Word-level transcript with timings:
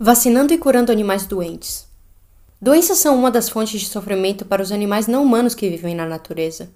Vacinando 0.00 0.54
e 0.54 0.58
curando 0.58 0.92
animais 0.92 1.26
doentes. 1.26 1.88
Doenças 2.62 2.98
são 2.98 3.18
uma 3.18 3.32
das 3.32 3.48
fontes 3.48 3.80
de 3.80 3.88
sofrimento 3.88 4.44
para 4.44 4.62
os 4.62 4.70
animais 4.70 5.08
não 5.08 5.24
humanos 5.24 5.56
que 5.56 5.68
vivem 5.68 5.92
na 5.92 6.06
natureza. 6.06 6.70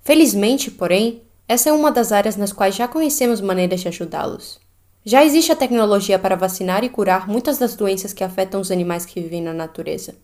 Felizmente, 0.00 0.70
porém, 0.70 1.20
essa 1.46 1.68
é 1.68 1.72
uma 1.72 1.92
das 1.92 2.12
áreas 2.12 2.34
nas 2.34 2.50
quais 2.50 2.74
já 2.74 2.88
conhecemos 2.88 3.42
maneiras 3.42 3.80
de 3.80 3.88
ajudá-los. 3.88 4.58
Já 5.04 5.22
existe 5.22 5.52
a 5.52 5.56
tecnologia 5.56 6.18
para 6.18 6.34
vacinar 6.34 6.82
e 6.82 6.88
curar 6.88 7.28
muitas 7.28 7.58
das 7.58 7.76
doenças 7.76 8.14
que 8.14 8.24
afetam 8.24 8.58
os 8.58 8.70
animais 8.70 9.04
que 9.04 9.20
vivem 9.20 9.42
na 9.42 9.52
natureza. 9.52 10.14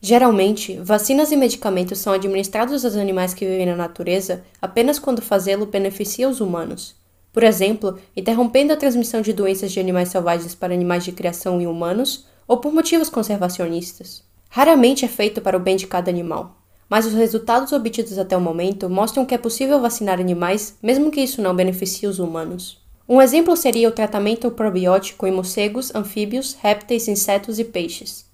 Geralmente, 0.00 0.78
vacinas 0.78 1.30
e 1.30 1.36
medicamentos 1.36 1.98
são 1.98 2.14
administrados 2.14 2.86
aos 2.86 2.96
animais 2.96 3.34
que 3.34 3.44
vivem 3.44 3.66
na 3.66 3.76
natureza 3.76 4.42
apenas 4.62 4.98
quando 4.98 5.20
fazê-lo 5.20 5.66
beneficia 5.66 6.26
os 6.26 6.40
humanos. 6.40 6.97
Por 7.32 7.42
exemplo, 7.42 7.98
interrompendo 8.16 8.72
a 8.72 8.76
transmissão 8.76 9.20
de 9.20 9.32
doenças 9.32 9.70
de 9.72 9.80
animais 9.80 10.08
selvagens 10.08 10.54
para 10.54 10.74
animais 10.74 11.04
de 11.04 11.12
criação 11.12 11.60
e 11.60 11.66
humanos, 11.66 12.26
ou 12.46 12.56
por 12.56 12.72
motivos 12.72 13.10
conservacionistas. 13.10 14.22
Raramente 14.48 15.04
é 15.04 15.08
feito 15.08 15.40
para 15.42 15.56
o 15.56 15.60
bem 15.60 15.76
de 15.76 15.86
cada 15.86 16.10
animal, 16.10 16.56
mas 16.88 17.04
os 17.04 17.12
resultados 17.12 17.72
obtidos 17.72 18.18
até 18.18 18.34
o 18.36 18.40
momento 18.40 18.88
mostram 18.88 19.26
que 19.26 19.34
é 19.34 19.38
possível 19.38 19.78
vacinar 19.80 20.18
animais, 20.18 20.76
mesmo 20.82 21.10
que 21.10 21.20
isso 21.20 21.42
não 21.42 21.54
beneficie 21.54 22.08
os 22.08 22.18
humanos. 22.18 22.80
Um 23.06 23.20
exemplo 23.20 23.56
seria 23.56 23.88
o 23.88 23.92
tratamento 23.92 24.50
probiótico 24.50 25.26
em 25.26 25.32
morcegos, 25.32 25.94
anfíbios, 25.94 26.56
répteis, 26.60 27.08
insetos 27.08 27.58
e 27.58 27.64
peixes. 27.64 28.26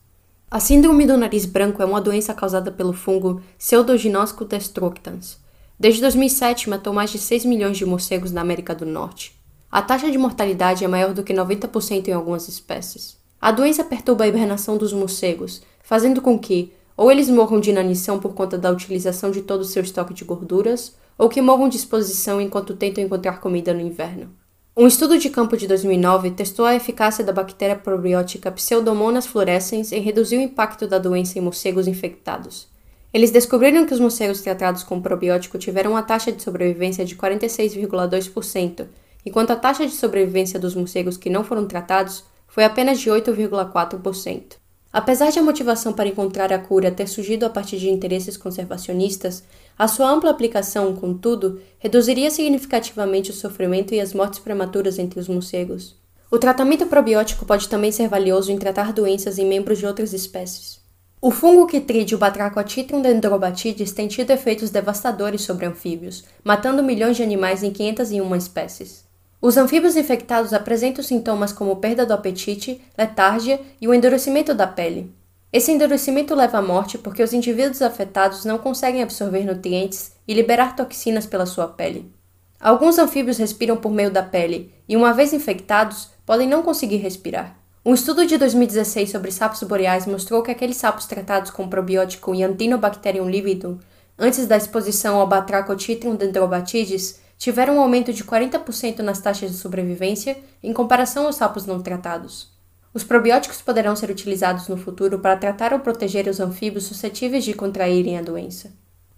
A 0.50 0.60
síndrome 0.60 1.04
do 1.04 1.16
nariz 1.16 1.44
branco 1.44 1.82
é 1.82 1.84
uma 1.84 2.00
doença 2.00 2.32
causada 2.32 2.70
pelo 2.70 2.92
fungo 2.92 3.40
Pseudogynosco 3.58 4.44
destructans. 4.44 5.38
Desde 5.84 6.00
2007, 6.00 6.70
matou 6.70 6.94
mais 6.94 7.10
de 7.10 7.18
6 7.18 7.44
milhões 7.44 7.76
de 7.76 7.84
morcegos 7.84 8.32
na 8.32 8.40
América 8.40 8.74
do 8.74 8.86
Norte. 8.86 9.38
A 9.70 9.82
taxa 9.82 10.10
de 10.10 10.16
mortalidade 10.16 10.82
é 10.82 10.88
maior 10.88 11.12
do 11.12 11.22
que 11.22 11.34
90% 11.34 12.08
em 12.08 12.12
algumas 12.12 12.48
espécies. 12.48 13.18
A 13.38 13.52
doença 13.52 13.84
perturba 13.84 14.24
a 14.24 14.26
hibernação 14.26 14.78
dos 14.78 14.94
morcegos, 14.94 15.60
fazendo 15.82 16.22
com 16.22 16.38
que 16.38 16.72
ou 16.96 17.12
eles 17.12 17.28
morram 17.28 17.60
de 17.60 17.68
inanição 17.68 18.18
por 18.18 18.32
conta 18.32 18.56
da 18.56 18.70
utilização 18.70 19.30
de 19.30 19.42
todo 19.42 19.60
o 19.60 19.64
seu 19.66 19.82
estoque 19.82 20.14
de 20.14 20.24
gorduras, 20.24 20.96
ou 21.18 21.28
que 21.28 21.42
morram 21.42 21.68
de 21.68 21.76
exposição 21.76 22.40
enquanto 22.40 22.74
tentam 22.74 23.04
encontrar 23.04 23.38
comida 23.38 23.74
no 23.74 23.82
inverno. 23.82 24.30
Um 24.74 24.86
estudo 24.86 25.18
de 25.18 25.28
campo 25.28 25.54
de 25.54 25.68
2009 25.68 26.30
testou 26.30 26.64
a 26.64 26.74
eficácia 26.74 27.22
da 27.22 27.30
bactéria 27.30 27.76
probiótica 27.76 28.50
Pseudomonas 28.50 29.26
fluorescens 29.26 29.92
em 29.92 30.00
reduzir 30.00 30.38
o 30.38 30.40
impacto 30.40 30.86
da 30.86 30.98
doença 30.98 31.38
em 31.38 31.42
morcegos 31.42 31.86
infectados. 31.86 32.72
Eles 33.14 33.30
descobriram 33.30 33.86
que 33.86 33.94
os 33.94 34.00
morcegos 34.00 34.40
tratados 34.40 34.82
com 34.82 35.00
probiótico 35.00 35.56
tiveram 35.56 35.92
uma 35.92 36.02
taxa 36.02 36.32
de 36.32 36.42
sobrevivência 36.42 37.04
de 37.04 37.14
46,2%, 37.14 38.88
enquanto 39.24 39.52
a 39.52 39.56
taxa 39.56 39.86
de 39.86 39.92
sobrevivência 39.92 40.58
dos 40.58 40.74
morcegos 40.74 41.16
que 41.16 41.30
não 41.30 41.44
foram 41.44 41.64
tratados 41.64 42.24
foi 42.48 42.64
apenas 42.64 42.98
de 42.98 43.08
8,4%. 43.08 44.56
Apesar 44.92 45.30
de 45.30 45.38
a 45.38 45.42
motivação 45.44 45.92
para 45.92 46.08
encontrar 46.08 46.52
a 46.52 46.58
cura 46.58 46.90
ter 46.90 47.06
surgido 47.06 47.46
a 47.46 47.50
partir 47.50 47.78
de 47.78 47.88
interesses 47.88 48.36
conservacionistas, 48.36 49.44
a 49.78 49.86
sua 49.86 50.10
ampla 50.10 50.30
aplicação, 50.30 50.92
contudo, 50.96 51.60
reduziria 51.78 52.32
significativamente 52.32 53.30
o 53.30 53.34
sofrimento 53.34 53.94
e 53.94 54.00
as 54.00 54.12
mortes 54.12 54.40
prematuras 54.40 54.98
entre 54.98 55.20
os 55.20 55.28
morcegos. 55.28 55.94
O 56.32 56.38
tratamento 56.38 56.86
probiótico 56.86 57.46
pode 57.46 57.68
também 57.68 57.92
ser 57.92 58.08
valioso 58.08 58.50
em 58.50 58.58
tratar 58.58 58.92
doenças 58.92 59.38
em 59.38 59.46
membros 59.46 59.78
de 59.78 59.86
outras 59.86 60.12
espécies. 60.12 60.83
O 61.26 61.30
fungo 61.30 61.66
que 61.66 61.80
tride 61.80 62.14
o 62.14 62.18
Batrachotitrum 62.18 63.00
dendrobatides 63.00 63.92
tem 63.92 64.06
tido 64.06 64.30
efeitos 64.30 64.68
devastadores 64.68 65.40
sobre 65.40 65.64
anfíbios, 65.64 66.22
matando 66.44 66.82
milhões 66.82 67.16
de 67.16 67.22
animais 67.22 67.62
em 67.62 67.70
501 67.70 68.36
espécies. 68.36 69.06
Os 69.40 69.56
anfíbios 69.56 69.96
infectados 69.96 70.52
apresentam 70.52 71.02
sintomas 71.02 71.50
como 71.50 71.76
perda 71.76 72.04
do 72.04 72.12
apetite, 72.12 72.78
letargia 72.98 73.58
e 73.80 73.88
o 73.88 73.94
endurecimento 73.94 74.52
da 74.52 74.66
pele. 74.66 75.14
Esse 75.50 75.72
endurecimento 75.72 76.34
leva 76.34 76.58
à 76.58 76.62
morte 76.62 76.98
porque 76.98 77.22
os 77.22 77.32
indivíduos 77.32 77.80
afetados 77.80 78.44
não 78.44 78.58
conseguem 78.58 79.02
absorver 79.02 79.46
nutrientes 79.46 80.12
e 80.28 80.34
liberar 80.34 80.76
toxinas 80.76 81.24
pela 81.24 81.46
sua 81.46 81.66
pele. 81.66 82.12
Alguns 82.60 82.98
anfíbios 82.98 83.38
respiram 83.38 83.78
por 83.78 83.90
meio 83.90 84.10
da 84.10 84.22
pele 84.22 84.74
e, 84.86 84.94
uma 84.94 85.14
vez 85.14 85.32
infectados, 85.32 86.10
podem 86.26 86.46
não 86.46 86.62
conseguir 86.62 86.98
respirar. 86.98 87.63
Um 87.86 87.92
estudo 87.92 88.24
de 88.24 88.38
2016 88.38 89.10
sobre 89.10 89.30
sapos 89.30 89.62
boreais 89.62 90.06
mostrou 90.06 90.42
que 90.42 90.50
aqueles 90.50 90.78
sapos 90.78 91.04
tratados 91.04 91.50
com 91.50 91.68
probiótico 91.68 92.34
Yantinobacterium 92.34 93.28
lividum 93.28 93.76
antes 94.18 94.46
da 94.46 94.56
exposição 94.56 95.20
ao 95.20 95.26
Batrachotitrum 95.26 96.16
dendrobatides 96.16 97.20
tiveram 97.36 97.76
um 97.76 97.80
aumento 97.80 98.10
de 98.10 98.24
40% 98.24 99.00
nas 99.00 99.20
taxas 99.20 99.50
de 99.50 99.58
sobrevivência 99.58 100.38
em 100.62 100.72
comparação 100.72 101.26
aos 101.26 101.36
sapos 101.36 101.66
não 101.66 101.82
tratados. 101.82 102.48
Os 102.94 103.04
probióticos 103.04 103.60
poderão 103.60 103.94
ser 103.94 104.08
utilizados 104.08 104.66
no 104.66 104.78
futuro 104.78 105.18
para 105.18 105.36
tratar 105.36 105.74
ou 105.74 105.80
proteger 105.80 106.26
os 106.26 106.40
anfíbios 106.40 106.84
suscetíveis 106.84 107.44
de 107.44 107.52
contraírem 107.52 108.16
a 108.16 108.22
doença. 108.22 108.72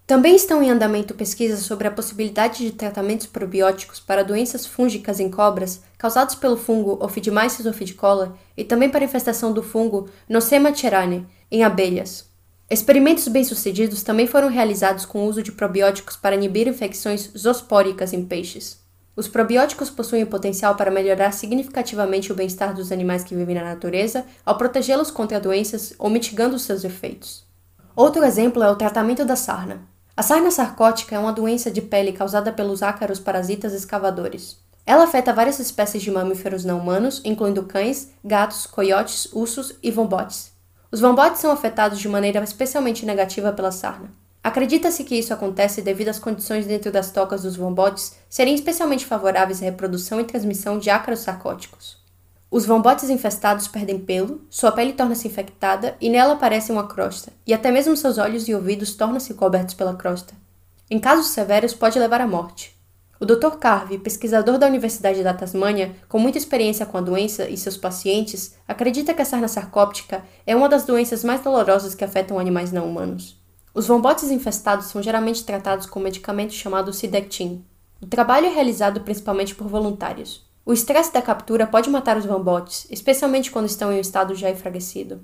Também 0.07 0.37
estão 0.37 0.63
em 0.63 0.71
andamento 0.71 1.15
pesquisas 1.15 1.61
sobre 1.61 1.89
a 1.89 1.91
possibilidade 1.91 2.59
de 2.59 2.71
tratamentos 2.71 3.27
probióticos 3.27 3.99
para 3.99 4.23
doenças 4.23 4.65
fúngicas 4.65 5.19
em 5.19 5.29
cobras 5.29 5.81
causados 5.99 6.37
pelo 6.37 6.57
fungo 6.57 6.97
Ophidimyces 7.05 7.67
ophidicola 7.67 8.39
e 8.57 8.63
também 8.63 8.89
para 8.89 9.01
a 9.01 9.05
infestação 9.05 9.53
do 9.53 9.65
fungo 9.65 10.09
Nosema 10.29 10.73
cerane 10.73 11.27
em 11.51 11.65
abelhas. 11.65 12.25
Experimentos 12.71 13.27
bem-sucedidos 13.27 14.05
também 14.05 14.29
foram 14.29 14.49
realizados 14.49 15.05
com 15.05 15.25
o 15.25 15.27
uso 15.27 15.43
de 15.43 15.51
probióticos 15.51 16.17
para 16.17 16.37
inibir 16.37 16.69
infecções 16.69 17.33
zoospóricas 17.37 18.13
em 18.13 18.25
peixes. 18.25 18.79
Os 19.17 19.27
probióticos 19.27 19.91
possuem 19.91 20.23
o 20.23 20.29
potencial 20.29 20.77
para 20.77 20.91
melhorar 20.91 21.33
significativamente 21.33 22.31
o 22.31 22.35
bem-estar 22.35 22.73
dos 22.73 22.93
animais 22.93 23.25
que 23.25 23.35
vivem 23.35 23.57
na 23.57 23.65
natureza 23.65 24.25
ao 24.45 24.57
protegê-los 24.57 25.11
contra 25.11 25.41
doenças 25.41 25.95
ou 25.99 26.09
mitigando 26.09 26.61
seus 26.61 26.85
efeitos. 26.85 27.45
Outro 27.97 28.25
exemplo 28.25 28.63
é 28.63 28.71
o 28.71 28.77
tratamento 28.77 29.25
da 29.25 29.35
sarna. 29.35 29.96
A 30.19 30.23
sarna 30.23 30.51
sarcótica 30.51 31.15
é 31.15 31.19
uma 31.19 31.31
doença 31.31 31.71
de 31.71 31.83
pele 31.83 32.11
causada 32.11 32.51
pelos 32.51 32.83
ácaros 32.83 33.21
parasitas 33.21 33.75
escavadores. 33.75 34.57
Ela 34.87 35.05
afeta 35.05 35.31
várias 35.31 35.59
espécies 35.59 36.03
de 36.03 36.11
mamíferos 36.11 36.65
não 36.65 36.79
humanos, 36.79 37.21
incluindo 37.23 37.65
cães, 37.65 38.09
gatos, 38.25 38.67
coiotes, 38.67 39.29
ursos 39.31 39.75
e 39.83 39.91
vombotes. 39.91 40.53
Os 40.91 41.01
vombotes 41.01 41.43
são 41.43 41.51
afetados 41.51 41.99
de 41.99 42.09
maneira 42.09 42.43
especialmente 42.43 43.05
negativa 43.05 43.53
pela 43.53 43.71
sarna. 43.71 44.11
Acredita-se 44.43 45.05
que 45.05 45.17
isso 45.17 45.35
acontece 45.35 45.83
devido 45.83 46.09
às 46.09 46.19
condições 46.19 46.65
dentro 46.65 46.91
das 46.91 47.11
tocas 47.11 47.43
dos 47.43 47.55
vombotes 47.55 48.17
serem 48.31 48.55
especialmente 48.55 49.05
favoráveis 49.05 49.61
à 49.61 49.67
reprodução 49.67 50.19
e 50.19 50.25
transmissão 50.25 50.79
de 50.79 50.89
ácaros 50.89 51.21
sarcóticos. 51.21 51.96
Os 52.51 52.65
vombotes 52.65 53.11
infestados 53.11 53.67
perdem 53.67 53.99
pelo, 53.99 54.41
sua 54.49 54.71
pele 54.71 54.93
torna-se 54.93 55.27
infectada 55.27 55.97
e 56.01 56.09
nela 56.09 56.35
aparece 56.35 56.71
uma 56.71 56.87
crosta, 56.87 57.33
e 57.47 57.53
até 57.53 57.73
mesmo 57.73 57.97
seus 57.97 58.19
olhos 58.19 58.47
e 58.49 58.55
ouvidos 58.55 58.95
tornam-se 58.95 59.35
cobertos 59.35 59.75
pela 59.75 59.97
crosta. 59.97 60.35
Em 60.89 61.01
casos 61.01 61.27
severos, 61.27 61.75
pode 61.75 61.99
levar 61.99 62.21
à 62.21 62.27
morte. 62.27 62.77
O 63.19 63.27
Dr. 63.27 63.57
Carvey, 63.59 63.99
pesquisador 63.99 64.59
da 64.59 64.69
Universidade 64.69 65.25
da 65.25 65.35
Tasmânia, 65.35 65.97
com 66.09 66.19
muita 66.19 66.39
experiência 66.39 66.87
com 66.87 66.99
a 66.99 67.01
doença 67.01 67.49
e 67.49 67.57
seus 67.57 67.77
pacientes, 67.77 68.55
acredita 68.69 69.13
que 69.13 69.23
a 69.23 69.25
sarna 69.25 69.49
sarcóptica 69.49 70.23
é 70.47 70.55
uma 70.55 70.69
das 70.69 70.85
doenças 70.85 71.25
mais 71.25 71.41
dolorosas 71.41 71.95
que 71.95 72.05
afetam 72.05 72.39
animais 72.39 72.71
não 72.71 72.89
humanos. 72.89 73.37
Os 73.75 73.89
vombotes 73.89 74.31
infestados 74.31 74.87
são 74.87 75.03
geralmente 75.03 75.45
tratados 75.45 75.87
com 75.87 75.99
um 75.99 76.03
medicamento 76.05 76.53
chamado 76.53 76.93
Sidectin. 76.93 77.65
O 78.01 78.07
trabalho 78.07 78.47
é 78.47 78.51
realizado 78.51 79.01
principalmente 79.01 79.55
por 79.55 79.67
voluntários. 79.67 80.46
O 80.69 80.73
estresse 80.73 81.13
da 81.13 81.23
captura 81.23 81.65
pode 81.65 81.89
matar 81.89 82.17
os 82.17 82.27
vombotes, 82.27 82.89
especialmente 82.91 83.53
quando 83.53 83.67
estão 83.67 83.93
em 83.93 83.99
um 83.99 84.01
estado 84.01 84.35
já 84.35 84.51
enfraquecido. 84.51 85.21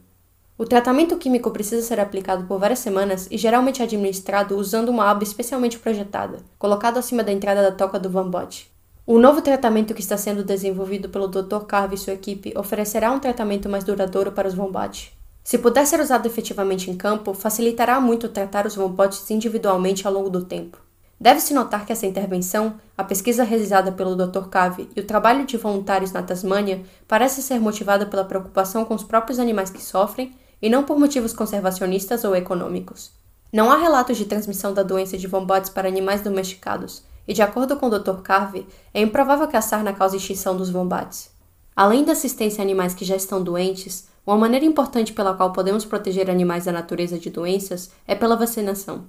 O 0.56 0.64
tratamento 0.64 1.16
químico 1.16 1.50
precisa 1.50 1.84
ser 1.84 1.98
aplicado 1.98 2.44
por 2.44 2.60
várias 2.60 2.78
semanas 2.78 3.26
e 3.28 3.36
geralmente 3.36 3.82
administrado 3.82 4.56
usando 4.56 4.90
uma 4.90 5.10
aba 5.10 5.24
especialmente 5.24 5.80
projetada, 5.80 6.38
colocado 6.60 6.96
acima 6.96 7.24
da 7.24 7.32
entrada 7.32 7.60
da 7.60 7.72
toca 7.72 7.98
do 7.98 8.08
Van 8.08 8.30
O 9.04 9.18
novo 9.18 9.42
tratamento 9.42 9.94
que 9.94 10.00
está 10.00 10.16
sendo 10.16 10.44
desenvolvido 10.44 11.08
pelo 11.08 11.26
Dr. 11.26 11.64
Carve 11.66 11.96
e 11.96 11.98
sua 11.98 12.12
equipe 12.12 12.56
oferecerá 12.56 13.10
um 13.10 13.18
tratamento 13.18 13.68
mais 13.68 13.82
duradouro 13.82 14.30
para 14.30 14.46
os 14.46 14.54
vombotes. 14.54 15.10
Se 15.42 15.58
puder 15.58 15.84
ser 15.88 15.98
usado 15.98 16.26
efetivamente 16.26 16.88
em 16.88 16.96
campo, 16.96 17.34
facilitará 17.34 18.00
muito 18.00 18.28
tratar 18.28 18.64
os 18.64 18.76
vombotes 18.76 19.28
individualmente 19.28 20.06
ao 20.06 20.12
longo 20.12 20.30
do 20.30 20.44
tempo. 20.44 20.78
Deve-se 21.22 21.54
notar 21.54 21.86
que 21.86 21.92
essa 21.92 22.04
intervenção, 22.04 22.74
a 22.98 23.04
pesquisa 23.04 23.44
realizada 23.44 23.92
pelo 23.92 24.16
Dr. 24.16 24.48
Cave 24.48 24.90
e 24.96 24.98
o 24.98 25.06
trabalho 25.06 25.46
de 25.46 25.56
voluntários 25.56 26.10
na 26.10 26.20
Tasmânia 26.20 26.82
parece 27.06 27.40
ser 27.40 27.60
motivada 27.60 28.04
pela 28.04 28.24
preocupação 28.24 28.84
com 28.84 28.92
os 28.92 29.04
próprios 29.04 29.38
animais 29.38 29.70
que 29.70 29.80
sofrem 29.80 30.34
e 30.60 30.68
não 30.68 30.82
por 30.82 30.98
motivos 30.98 31.32
conservacionistas 31.32 32.24
ou 32.24 32.34
econômicos. 32.34 33.12
Não 33.52 33.70
há 33.70 33.76
relatos 33.76 34.16
de 34.16 34.24
transmissão 34.24 34.74
da 34.74 34.82
doença 34.82 35.16
de 35.16 35.28
vombotes 35.28 35.70
para 35.70 35.86
animais 35.86 36.22
domesticados, 36.22 37.04
e 37.28 37.32
de 37.32 37.40
acordo 37.40 37.76
com 37.76 37.86
o 37.86 37.98
Dr. 38.00 38.20
Carvey, 38.24 38.66
é 38.92 39.00
improvável 39.00 39.46
que 39.46 39.56
a 39.56 39.62
sarna 39.62 39.92
cause 39.92 40.16
extinção 40.16 40.56
dos 40.56 40.70
vombates. 40.70 41.30
Além 41.76 42.02
da 42.02 42.14
assistência 42.14 42.62
a 42.62 42.64
animais 42.64 42.94
que 42.94 43.04
já 43.04 43.14
estão 43.14 43.40
doentes, 43.40 44.08
uma 44.26 44.38
maneira 44.38 44.66
importante 44.66 45.12
pela 45.12 45.34
qual 45.34 45.52
podemos 45.52 45.84
proteger 45.84 46.28
animais 46.28 46.64
da 46.64 46.72
natureza 46.72 47.16
de 47.16 47.30
doenças 47.30 47.92
é 48.08 48.16
pela 48.16 48.34
vacinação. 48.34 49.04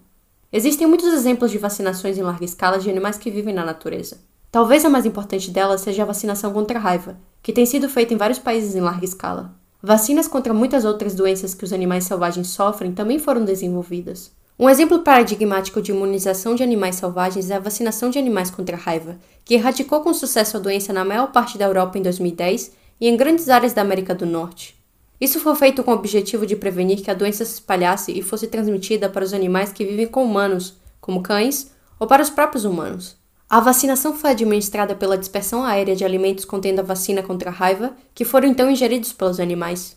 Existem 0.56 0.86
muitos 0.86 1.12
exemplos 1.12 1.50
de 1.50 1.58
vacinações 1.58 2.16
em 2.16 2.22
larga 2.22 2.46
escala 2.46 2.78
de 2.78 2.88
animais 2.88 3.18
que 3.18 3.32
vivem 3.32 3.56
na 3.56 3.66
natureza. 3.66 4.22
Talvez 4.52 4.86
a 4.86 4.90
mais 4.90 5.04
importante 5.04 5.50
delas 5.50 5.82
seja 5.82 6.04
a 6.04 6.06
vacinação 6.06 6.54
contra 6.54 6.78
a 6.78 6.82
raiva, 6.82 7.18
que 7.42 7.52
tem 7.52 7.66
sido 7.66 7.90
feita 7.90 8.14
em 8.14 8.18
vários 8.18 8.38
países 8.38 8.76
em 8.76 8.80
larga 8.80 9.04
escala. 9.04 9.56
Vacinas 9.82 10.28
contra 10.28 10.54
muitas 10.54 10.86
outras 10.86 11.16
doenças 11.16 11.56
que 11.56 11.64
os 11.64 11.74
animais 11.74 12.04
selvagens 12.04 12.50
sofrem 12.50 12.94
também 12.94 13.18
foram 13.18 13.44
desenvolvidas. 13.44 14.32
Um 14.60 14.70
exemplo 14.70 15.00
paradigmático 15.00 15.82
de 15.82 15.92
imunização 15.92 16.54
de 16.54 16.62
animais 16.62 16.98
selvagens 16.98 17.50
é 17.50 17.56
a 17.56 17.60
vacinação 17.60 18.12
de 18.12 18.20
animais 18.20 18.52
contra 18.52 18.78
a 18.78 18.80
raiva, 18.80 19.18
que 19.44 19.56
erradicou 19.56 20.02
com 20.02 20.14
sucesso 20.14 20.58
a 20.58 20.60
doença 20.60 20.94
na 20.94 21.04
maior 21.04 21.32
parte 21.32 21.58
da 21.58 21.66
Europa 21.66 21.98
em 21.98 22.04
2010 22.04 22.74
e 23.02 23.10
em 23.10 23.18
grandes 23.18 23.50
áreas 23.50 23.74
da 23.74 23.82
América 23.82 24.14
do 24.14 24.28
Norte. 24.28 24.83
Isso 25.24 25.40
foi 25.40 25.56
feito 25.56 25.82
com 25.86 25.92
o 25.92 25.94
objetivo 25.94 26.46
de 26.46 26.54
prevenir 26.54 27.02
que 27.02 27.10
a 27.10 27.14
doença 27.14 27.46
se 27.46 27.54
espalhasse 27.54 28.12
e 28.12 28.22
fosse 28.22 28.46
transmitida 28.46 29.08
para 29.08 29.24
os 29.24 29.34
animais 29.34 29.72
que 29.72 29.86
vivem 29.86 30.06
com 30.06 30.26
humanos, 30.26 30.74
como 31.00 31.24
cães, 31.24 31.72
ou 31.98 32.06
para 32.06 32.22
os 32.22 32.30
próprios 32.30 32.66
humanos. 32.66 33.16
A 33.50 33.62
vacinação 33.62 34.14
foi 34.14 34.32
administrada 34.32 34.94
pela 34.96 35.18
dispersão 35.18 35.64
aérea 35.64 35.96
de 35.96 36.04
alimentos 36.04 36.44
contendo 36.44 36.80
a 36.80 36.84
vacina 36.84 37.24
contra 37.24 37.50
a 37.50 37.54
raiva, 37.54 37.96
que 38.14 38.26
foram 38.26 38.50
então 38.50 38.70
ingeridos 38.70 39.14
pelos 39.14 39.40
animais. 39.40 39.96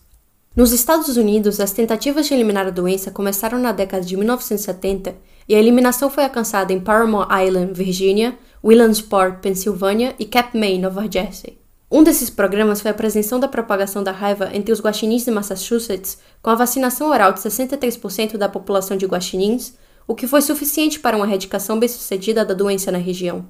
Nos 0.55 0.71
Estados 0.71 1.17
Unidos, 1.17 1.59
as 1.59 1.73
tentativas 1.73 2.29
de 2.29 2.35
eliminar 2.35 2.69
a 2.69 2.71
doença 2.71 3.11
começaram 3.11 3.59
na 3.59 3.73
década 3.73 4.05
de 4.05 4.17
1970 4.17 5.17
e 5.49 5.57
a 5.57 5.59
eliminação 5.59 6.09
foi 6.09 6.23
alcançada 6.23 6.73
em 6.73 6.79
Paramount 6.79 7.27
Island, 7.45 7.73
Virgínia, 7.73 8.39
Williamsport, 8.63 9.41
Pensilvânia 9.41 10.15
e 10.21 10.25
Cape 10.25 10.57
May, 10.57 10.79
Nova 10.79 11.11
Jersey. 11.11 11.66
Um 11.91 12.03
desses 12.03 12.29
programas 12.29 12.81
foi 12.81 12.91
a 12.91 12.95
prevenção 12.95 13.39
da 13.39 13.47
propagação 13.47 14.03
da 14.03 14.11
raiva 14.11 14.51
entre 14.53 14.73
os 14.73 14.81
guaxinins 14.81 15.25
de 15.25 15.31
Massachusetts 15.31 16.19
com 16.43 16.51
a 16.51 16.57
vacinação 16.57 17.11
oral 17.11 17.33
de 17.33 17.39
63% 17.39 18.37
da 18.37 18.49
população 18.49 18.97
de 18.97 19.07
guaxinins, 19.07 19.75
o 20.07 20.15
que 20.15 20.27
foi 20.27 20.43
suficiente 20.43 20.99
para 20.99 21.17
uma 21.17 21.27
erradicação 21.27 21.79
bem-sucedida 21.79 22.45
da 22.45 22.55
doença 22.55 22.91
na 22.91 22.99
região. 22.99 23.47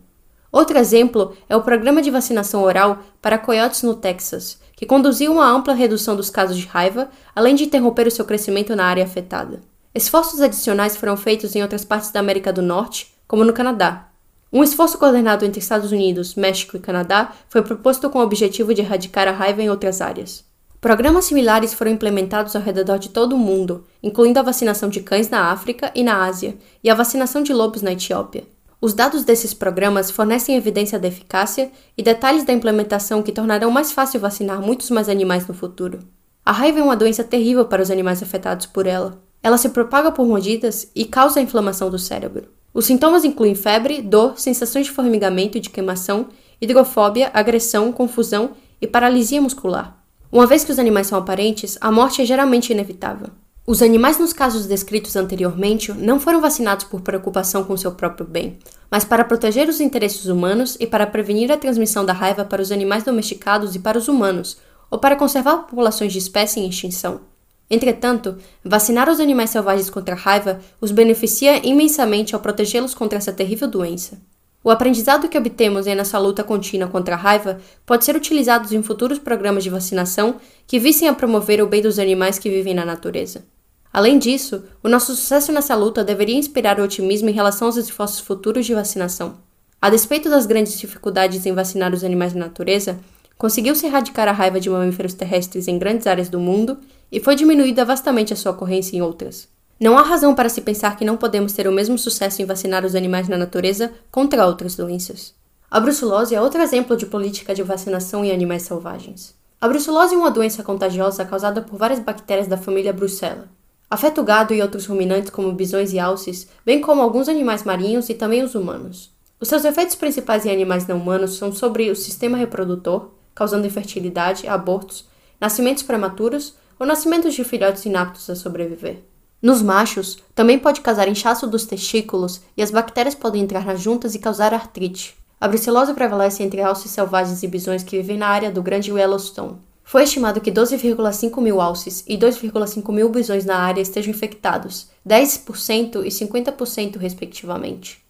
Outro 0.53 0.79
exemplo 0.79 1.35
é 1.49 1.57
o 1.57 1.63
programa 1.63 2.03
de 2.03 2.11
vacinação 2.11 2.63
oral 2.63 2.99
para 3.23 3.39
coiotes 3.39 3.83
no 3.83 3.95
Texas, 3.95 4.59
que 4.77 4.87
conduziu 4.87 5.33
a 5.33 5.35
uma 5.35 5.51
ampla 5.51 5.73
redução 5.73 6.15
dos 6.15 6.29
casos 6.29 6.59
de 6.59 6.67
raiva, 6.67 7.11
além 7.35 7.55
de 7.55 7.65
interromper 7.65 8.07
o 8.07 8.11
seu 8.11 8.25
crescimento 8.25 8.77
na 8.77 8.85
área 8.85 9.05
afetada. 9.05 9.61
Esforços 9.95 10.43
adicionais 10.43 10.95
foram 10.95 11.17
feitos 11.17 11.57
em 11.57 11.63
outras 11.63 11.87
partes 11.87 12.11
da 12.11 12.21
América 12.21 12.53
do 12.53 12.61
Norte, 12.61 13.15
como 13.27 13.45
no 13.45 13.53
Canadá. 13.55 14.09
Um 14.53 14.63
esforço 14.63 14.97
coordenado 14.97 15.45
entre 15.45 15.59
Estados 15.59 15.91
Unidos, 15.91 16.35
México 16.35 16.77
e 16.77 16.81
Canadá 16.81 17.33
foi 17.49 17.63
proposto 17.63 18.09
com 18.09 18.21
o 18.21 18.23
objetivo 18.23 18.73
de 18.73 18.81
erradicar 18.81 19.27
a 19.27 19.33
raiva 19.33 19.61
em 19.61 19.69
outras 19.69 20.01
áreas. 20.01 20.45
Programas 20.81 21.25
similares 21.25 21.75
foram 21.75 21.91
implementados 21.91 22.55
ao 22.55 22.63
redor 22.63 22.99
de 22.99 23.09
todo 23.09 23.35
o 23.35 23.39
mundo, 23.39 23.85
incluindo 24.03 24.39
a 24.39 24.43
vacinação 24.43 24.89
de 24.89 25.01
cães 25.01 25.29
na 25.29 25.51
África 25.51 25.91
e 25.95 26.05
na 26.05 26.25
Ásia 26.25 26.57
e 26.85 26.89
a 26.89 26.95
vacinação 26.95 27.43
de 27.43 27.53
lobos 27.53 27.83
na 27.83 27.93
Etiópia. 27.93 28.45
Os 28.81 28.95
dados 28.95 29.25
desses 29.25 29.53
programas 29.53 30.11
fornecem 30.11 30.55
evidência 30.55 30.99
da 30.99 31.09
eficácia 31.09 31.73
e 31.99 32.03
detalhes 32.03 32.45
da 32.45 32.53
implementação 32.53 33.23
que 33.23 33.33
tornarão 33.33 33.71
mais 33.71 33.91
fácil 33.91 34.21
vacinar 34.21 34.61
muitos 34.61 34.91
mais 34.91 35.09
animais 35.09 35.47
no 35.49 35.55
futuro. 35.55 35.99
A 36.45 36.53
raiva 36.53 36.79
é 36.79 36.83
uma 36.83 36.95
doença 36.95 37.25
terrível 37.25 37.65
para 37.65 37.83
os 37.83 37.91
animais 37.91 38.23
afetados 38.23 38.67
por 38.67 38.87
ela. 38.87 39.21
Ela 39.43 39.59
se 39.59 39.71
propaga 39.71 40.13
por 40.13 40.25
mordidas 40.25 40.89
e 40.95 41.05
causa 41.05 41.41
a 41.41 41.43
inflamação 41.43 41.91
do 41.91 41.99
cérebro. 41.99 42.45
Os 42.77 42.85
sintomas 42.85 43.25
incluem 43.25 43.55
febre, 43.55 44.03
dor, 44.03 44.39
sensações 44.39 44.85
de 44.85 44.93
formigamento 44.93 45.57
e 45.57 45.61
de 45.63 45.71
queimação, 45.71 46.29
hidrofobia, 46.61 47.31
agressão, 47.33 47.91
confusão 47.91 48.51
e 48.79 48.87
paralisia 48.87 49.41
muscular. 49.41 49.97
Uma 50.31 50.47
vez 50.47 50.63
que 50.63 50.71
os 50.71 50.79
animais 50.79 51.07
são 51.07 51.19
aparentes, 51.19 51.79
a 51.81 51.91
morte 51.91 52.21
é 52.21 52.27
geralmente 52.27 52.75
inevitável. 52.75 53.29
Os 53.67 53.81
animais 53.81 54.19
nos 54.19 54.35
casos 54.35 54.67
descritos 54.67 55.17
anteriormente 55.17 55.91
não 55.91 56.21
foram 56.21 56.39
vacinados 56.39 56.85
por 56.85 57.01
preocupação 57.01 57.65
com 57.65 57.79
seu 57.79 57.93
próprio 57.93 58.27
bem, 58.27 58.59
mas 58.91 59.07
para 59.07 59.25
proteger 59.25 59.71
os 59.71 59.81
interesses 59.81 60.27
humanos 60.27 60.77
e 60.79 60.87
para 60.87 61.07
prevenir 61.07 61.51
a 61.51 61.57
transmissão 61.57 62.05
da 62.05 62.13
raiva 62.13 62.45
para 62.45 62.61
os 62.61 62.71
animais 62.71 63.03
domesticados 63.03 63.75
e 63.75 63.79
para 63.79 63.97
os 63.97 64.07
humanos, 64.07 64.59
ou 64.91 64.99
para 64.99 65.17
conservar 65.17 65.63
populações 65.63 66.13
de 66.13 66.19
espécie 66.19 66.61
em 66.61 66.69
extinção. 66.69 67.23
Entretanto, 67.71 68.37
vacinar 68.65 69.09
os 69.11 69.19
animais 69.19 69.51
selvagens 69.51 69.91
contra 69.91 70.15
a 70.15 70.19
raiva 70.19 70.61
os 70.81 70.91
beneficia 70.91 71.67
imensamente 71.67 72.35
ao 72.35 72.41
protegê-los 72.41 72.95
contra 72.95 73.19
essa 73.19 73.33
terrível 73.33 73.69
doença. 73.69 74.19
O 74.63 74.71
aprendizado 74.71 75.29
que 75.29 75.39
obtemos 75.39 75.87
em 75.87 75.95
nossa 75.95 76.19
luta 76.19 76.43
contínua 76.43 76.89
contra 76.89 77.15
a 77.15 77.19
raiva 77.19 77.61
pode 77.85 78.05
ser 78.05 78.17
utilizado 78.17 78.75
em 78.75 78.83
futuros 78.83 79.19
programas 79.19 79.63
de 79.63 79.71
vacinação 79.71 80.37
que 80.67 80.79
visem 80.79 81.09
a 81.09 81.15
promover 81.15 81.63
o 81.63 81.69
bem 81.69 81.83
dos 81.83 81.99
animais 81.99 82.39
que 82.39 82.51
vivem 82.51 82.75
na 82.75 82.85
natureza. 82.85 83.45
Além 83.93 84.19
disso, 84.19 84.65
o 84.83 84.89
nosso 84.89 85.15
sucesso 85.15 85.53
nessa 85.53 85.75
luta 85.75 86.05
deveria 86.05 86.37
inspirar 86.37 86.79
o 86.79 86.83
otimismo 86.83 87.31
em 87.31 87.33
relação 87.33 87.69
aos 87.69 87.77
esforços 87.77 88.21
futuros 88.21 88.67
de 88.67 88.75
vacinação. 88.75 89.37
A 89.81 89.89
despeito 89.89 90.29
das 90.29 90.47
grandes 90.47 90.79
dificuldades 90.79 91.47
em 91.47 91.53
vacinar 91.53 91.95
os 91.95 92.03
animais 92.03 92.35
na 92.35 92.47
natureza, 92.47 92.99
conseguiu-se 93.39 93.87
erradicar 93.87 94.29
a 94.29 94.33
raiva 94.33 94.61
de 94.61 94.71
mamíferos 94.71 95.15
terrestres 95.15 95.69
em 95.69 95.79
grandes 95.79 96.07
áreas 96.07 96.29
do 96.29 96.41
mundo 96.41 96.79
e 97.11 97.21
foi 97.21 97.35
diminuída 97.35 97.85
vastamente 97.85 98.33
a 98.33 98.37
sua 98.37 98.53
ocorrência 98.53 98.97
em 98.97 99.03
outras. 99.03 99.49
Não 99.79 99.99
há 99.99 100.03
razão 100.03 100.35
para 100.35 100.49
se 100.49 100.63
pensar 100.63 100.97
que 100.97 101.05
não 101.05 101.17
podemos 101.17 101.53
ter 101.53 101.69
o 101.69 101.73
mesmo 101.73 101.99
sucesso 101.99 102.41
em 102.41 102.47
vacinar 102.47 102.85
os 102.85 102.95
animais 102.95 103.29
na 103.29 103.37
natureza 103.37 103.93
contra 104.11 104.47
outras 104.47 104.75
doenças. 104.75 105.35
A 105.71 105.79
brucelose 105.79 106.35
é 106.35 106.41
outro 106.41 106.63
exemplo 106.63 106.97
de 106.97 107.05
política 107.05 107.55
de 107.55 107.63
vacinação 107.63 108.25
em 108.25 108.33
animais 108.33 108.63
selvagens. 108.63 109.35
A 109.61 109.69
brucelose 109.69 110.15
é 110.15 110.19
uma 110.19 110.31
doença 110.31 110.63
contagiosa 110.63 111.25
causada 111.25 111.61
por 111.61 111.79
várias 111.79 112.01
bactérias 112.01 112.47
da 112.47 112.57
família 112.57 112.93
Brucella. 112.93 113.49
Afeta 113.91 114.21
o 114.21 114.25
gado 114.25 114.55
e 114.55 114.63
outros 114.63 114.87
ruminantes 114.87 115.31
como 115.31 115.53
bisões 115.53 115.93
e 115.93 115.99
alces, 115.99 116.49
bem 116.65 116.81
como 116.81 117.03
alguns 117.03 117.29
animais 117.29 117.63
marinhos 117.63 118.09
e 118.09 118.15
também 118.15 118.43
os 118.43 118.55
humanos. 118.55 119.11
Os 119.39 119.49
seus 119.49 119.65
efeitos 119.65 119.95
principais 119.95 120.47
em 120.47 120.51
animais 120.51 120.87
não 120.87 120.97
humanos 120.97 121.37
são 121.37 121.53
sobre 121.53 121.91
o 121.91 121.97
sistema 121.97 122.39
reprodutor, 122.39 123.11
causando 123.37 123.67
infertilidade, 123.67 124.49
abortos, 124.49 125.05
nascimentos 125.39 125.85
prematuros 125.85 126.55
ou 126.81 126.87
nascimentos 126.87 127.35
de 127.35 127.45
filhotes 127.45 127.85
inaptos 127.85 128.29
a 128.29 128.35
sobreviver. 128.35 129.05
Nos 129.41 129.61
machos, 129.61 130.19
também 130.35 130.59
pode 130.59 130.81
causar 130.81 131.07
inchaço 131.07 131.47
dos 131.47 131.67
testículos 131.67 132.41
e 132.57 132.63
as 132.63 132.71
bactérias 132.71 133.15
podem 133.15 133.43
entrar 133.43 133.65
nas 133.65 133.81
juntas 133.81 134.15
e 134.15 134.19
causar 134.19 134.55
artrite. 134.55 135.15
A 135.39 135.47
brucelose 135.47 135.93
prevalece 135.93 136.43
entre 136.43 136.63
alces 136.63 136.91
selvagens 136.91 137.43
e 137.43 137.47
bisões 137.47 137.85
que 137.85 137.99
vivem 137.99 138.17
na 138.17 138.27
área 138.27 138.51
do 138.51 138.63
Grande 138.63 138.91
Yellowstone. 138.91 139.59
Foi 139.85 140.03
estimado 140.03 140.41
que 140.41 140.51
12,5 140.51 141.41
mil 141.41 141.61
alces 141.61 142.03
e 142.09 142.17
2,5 142.17 142.93
mil 142.93 143.11
bisões 143.11 143.45
na 143.45 143.59
área 143.59 143.83
estejam 143.83 144.11
infectados, 144.11 144.89
10% 145.07 146.05
e 146.05 146.09
50% 146.09 146.97
respectivamente. 146.97 148.06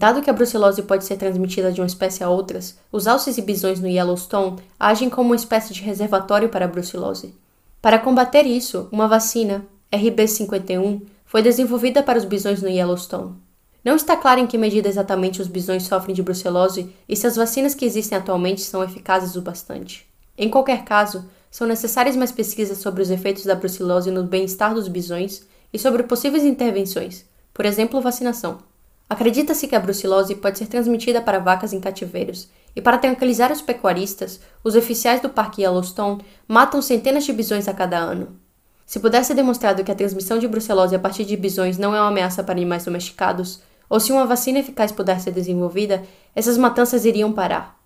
Dado 0.00 0.22
que 0.22 0.30
a 0.30 0.32
brucelose 0.32 0.80
pode 0.84 1.04
ser 1.04 1.18
transmitida 1.18 1.70
de 1.70 1.78
uma 1.78 1.86
espécie 1.86 2.24
a 2.24 2.30
outras, 2.30 2.78
os 2.90 3.06
alces 3.06 3.36
e 3.36 3.42
bisões 3.42 3.80
no 3.80 3.86
Yellowstone 3.86 4.56
agem 4.78 5.10
como 5.10 5.28
uma 5.28 5.36
espécie 5.36 5.74
de 5.74 5.82
reservatório 5.82 6.48
para 6.48 6.64
a 6.64 6.68
brucelose. 6.68 7.34
Para 7.82 7.98
combater 7.98 8.46
isso, 8.46 8.88
uma 8.90 9.06
vacina, 9.06 9.62
RB51 9.92 11.02
foi 11.26 11.42
desenvolvida 11.42 12.02
para 12.02 12.18
os 12.18 12.24
bisões 12.24 12.62
no 12.62 12.68
Yellowstone. 12.70 13.34
Não 13.84 13.94
está 13.94 14.16
claro 14.16 14.40
em 14.40 14.46
que 14.46 14.56
medida 14.56 14.88
exatamente 14.88 15.42
os 15.42 15.48
bisões 15.48 15.82
sofrem 15.82 16.14
de 16.14 16.22
brucelose 16.22 16.90
e 17.06 17.14
se 17.14 17.26
as 17.26 17.36
vacinas 17.36 17.74
que 17.74 17.84
existem 17.84 18.16
atualmente 18.16 18.62
são 18.62 18.82
eficazes 18.82 19.36
o 19.36 19.42
bastante. 19.42 20.08
Em 20.34 20.48
qualquer 20.48 20.82
caso, 20.82 21.26
são 21.50 21.66
necessárias 21.66 22.16
mais 22.16 22.32
pesquisas 22.32 22.78
sobre 22.78 23.02
os 23.02 23.10
efeitos 23.10 23.44
da 23.44 23.54
brucelose 23.54 24.10
no 24.10 24.24
bem-estar 24.24 24.72
dos 24.72 24.88
bisões 24.88 25.42
e 25.70 25.78
sobre 25.78 26.04
possíveis 26.04 26.42
intervenções, 26.42 27.26
por 27.52 27.66
exemplo, 27.66 28.00
vacinação. 28.00 28.70
Acredita-se 29.10 29.66
que 29.66 29.74
a 29.74 29.80
brucelose 29.80 30.36
pode 30.36 30.56
ser 30.56 30.68
transmitida 30.68 31.20
para 31.20 31.40
vacas 31.40 31.72
em 31.72 31.80
cativeiros, 31.80 32.48
e 32.76 32.80
para 32.80 32.96
tranquilizar 32.96 33.50
os 33.50 33.60
pecuaristas, 33.60 34.38
os 34.62 34.76
oficiais 34.76 35.20
do 35.20 35.28
Parque 35.28 35.62
Yellowstone 35.62 36.24
matam 36.46 36.80
centenas 36.80 37.24
de 37.24 37.32
bisões 37.32 37.66
a 37.66 37.74
cada 37.74 37.98
ano. 37.98 38.28
Se 38.86 39.00
pudesse 39.00 39.26
ser 39.26 39.34
demonstrado 39.34 39.82
que 39.82 39.90
a 39.90 39.96
transmissão 39.96 40.38
de 40.38 40.46
brucelose 40.46 40.94
a 40.94 40.98
partir 41.00 41.24
de 41.24 41.36
bisões 41.36 41.76
não 41.76 41.92
é 41.92 42.00
uma 42.00 42.06
ameaça 42.06 42.44
para 42.44 42.52
animais 42.52 42.84
domesticados, 42.84 43.60
ou 43.88 43.98
se 43.98 44.12
uma 44.12 44.26
vacina 44.26 44.60
eficaz 44.60 44.92
pudesse 44.92 45.24
ser 45.24 45.32
desenvolvida, 45.32 46.04
essas 46.32 46.56
matanças 46.56 47.04
iriam 47.04 47.32
parar. 47.32 47.76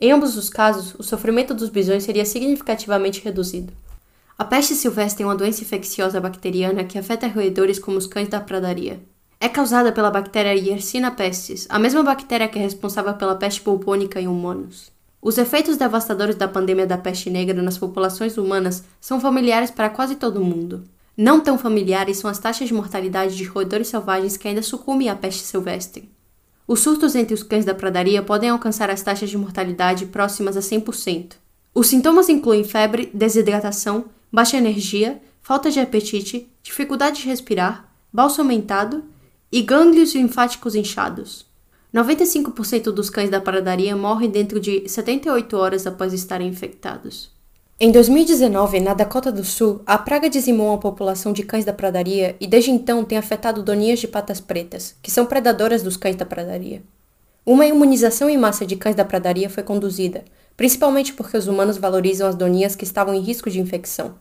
Em 0.00 0.12
ambos 0.12 0.36
os 0.36 0.48
casos, 0.48 0.94
o 0.94 1.02
sofrimento 1.02 1.54
dos 1.54 1.70
bisões 1.70 2.04
seria 2.04 2.24
significativamente 2.24 3.20
reduzido. 3.24 3.72
A 4.38 4.44
peste 4.44 4.76
silvestre 4.76 5.24
é 5.24 5.26
uma 5.26 5.34
doença 5.34 5.62
infecciosa 5.62 6.20
bacteriana 6.20 6.84
que 6.84 6.96
afeta 6.96 7.26
roedores 7.26 7.80
como 7.80 7.98
os 7.98 8.06
cães 8.06 8.28
da 8.28 8.40
pradaria. 8.40 9.00
É 9.40 9.48
causada 9.48 9.92
pela 9.92 10.10
bactéria 10.10 10.52
Yersinia 10.52 11.12
pestis, 11.12 11.64
a 11.70 11.78
mesma 11.78 12.02
bactéria 12.02 12.48
que 12.48 12.58
é 12.58 12.62
responsável 12.62 13.14
pela 13.14 13.36
peste 13.36 13.62
bubônica 13.62 14.20
em 14.20 14.26
humanos. 14.26 14.90
Os 15.22 15.38
efeitos 15.38 15.76
devastadores 15.76 16.34
da 16.34 16.48
pandemia 16.48 16.88
da 16.88 16.98
peste 16.98 17.30
negra 17.30 17.62
nas 17.62 17.78
populações 17.78 18.36
humanas 18.36 18.82
são 19.00 19.20
familiares 19.20 19.70
para 19.70 19.90
quase 19.90 20.16
todo 20.16 20.44
mundo. 20.44 20.82
Não 21.16 21.40
tão 21.40 21.56
familiares 21.56 22.18
são 22.18 22.28
as 22.28 22.38
taxas 22.38 22.66
de 22.66 22.74
mortalidade 22.74 23.36
de 23.36 23.44
roedores 23.44 23.86
selvagens 23.86 24.36
que 24.36 24.48
ainda 24.48 24.62
sucumbem 24.62 25.08
à 25.08 25.14
peste 25.14 25.44
silvestre. 25.44 26.10
Os 26.66 26.80
surtos 26.80 27.14
entre 27.14 27.34
os 27.34 27.44
cães 27.44 27.64
da 27.64 27.74
pradaria 27.74 28.22
podem 28.22 28.50
alcançar 28.50 28.90
as 28.90 29.02
taxas 29.02 29.30
de 29.30 29.38
mortalidade 29.38 30.06
próximas 30.06 30.56
a 30.56 30.60
100%. 30.60 31.34
Os 31.72 31.86
sintomas 31.86 32.28
incluem 32.28 32.64
febre, 32.64 33.08
desidratação, 33.14 34.06
baixa 34.32 34.56
energia, 34.56 35.22
falta 35.40 35.70
de 35.70 35.78
apetite, 35.78 36.48
dificuldade 36.60 37.22
de 37.22 37.28
respirar, 37.28 37.88
balso 38.12 38.40
aumentado 38.40 39.04
e 39.50 39.62
gânglios 39.62 40.14
linfáticos 40.14 40.74
inchados. 40.74 41.46
95% 41.94 42.84
dos 42.92 43.08
cães 43.08 43.30
da 43.30 43.40
pradaria 43.40 43.96
morrem 43.96 44.28
dentro 44.28 44.60
de 44.60 44.86
78 44.88 45.56
horas 45.56 45.86
após 45.86 46.12
estarem 46.12 46.48
infectados. 46.48 47.30
Em 47.80 47.92
2019, 47.92 48.80
na 48.80 48.92
Dakota 48.92 49.30
do 49.30 49.44
Sul, 49.44 49.80
a 49.86 49.96
praga 49.96 50.28
dizimou 50.28 50.74
a 50.74 50.78
população 50.78 51.32
de 51.32 51.44
cães 51.44 51.64
da 51.64 51.72
pradaria 51.72 52.36
e 52.40 52.46
desde 52.46 52.72
então 52.72 53.04
tem 53.04 53.16
afetado 53.16 53.62
doninhas 53.62 54.00
de 54.00 54.08
patas 54.08 54.40
pretas, 54.40 54.96
que 55.00 55.10
são 55.10 55.24
predadoras 55.24 55.82
dos 55.82 55.96
cães 55.96 56.16
da 56.16 56.26
pradaria. 56.26 56.82
Uma 57.46 57.66
imunização 57.66 58.28
em 58.28 58.36
massa 58.36 58.66
de 58.66 58.76
cães 58.76 58.96
da 58.96 59.04
pradaria 59.04 59.48
foi 59.48 59.62
conduzida, 59.62 60.24
principalmente 60.56 61.14
porque 61.14 61.36
os 61.36 61.46
humanos 61.46 61.78
valorizam 61.78 62.28
as 62.28 62.34
doninhas 62.34 62.74
que 62.74 62.84
estavam 62.84 63.14
em 63.14 63.20
risco 63.20 63.48
de 63.48 63.60
infecção. 63.60 64.16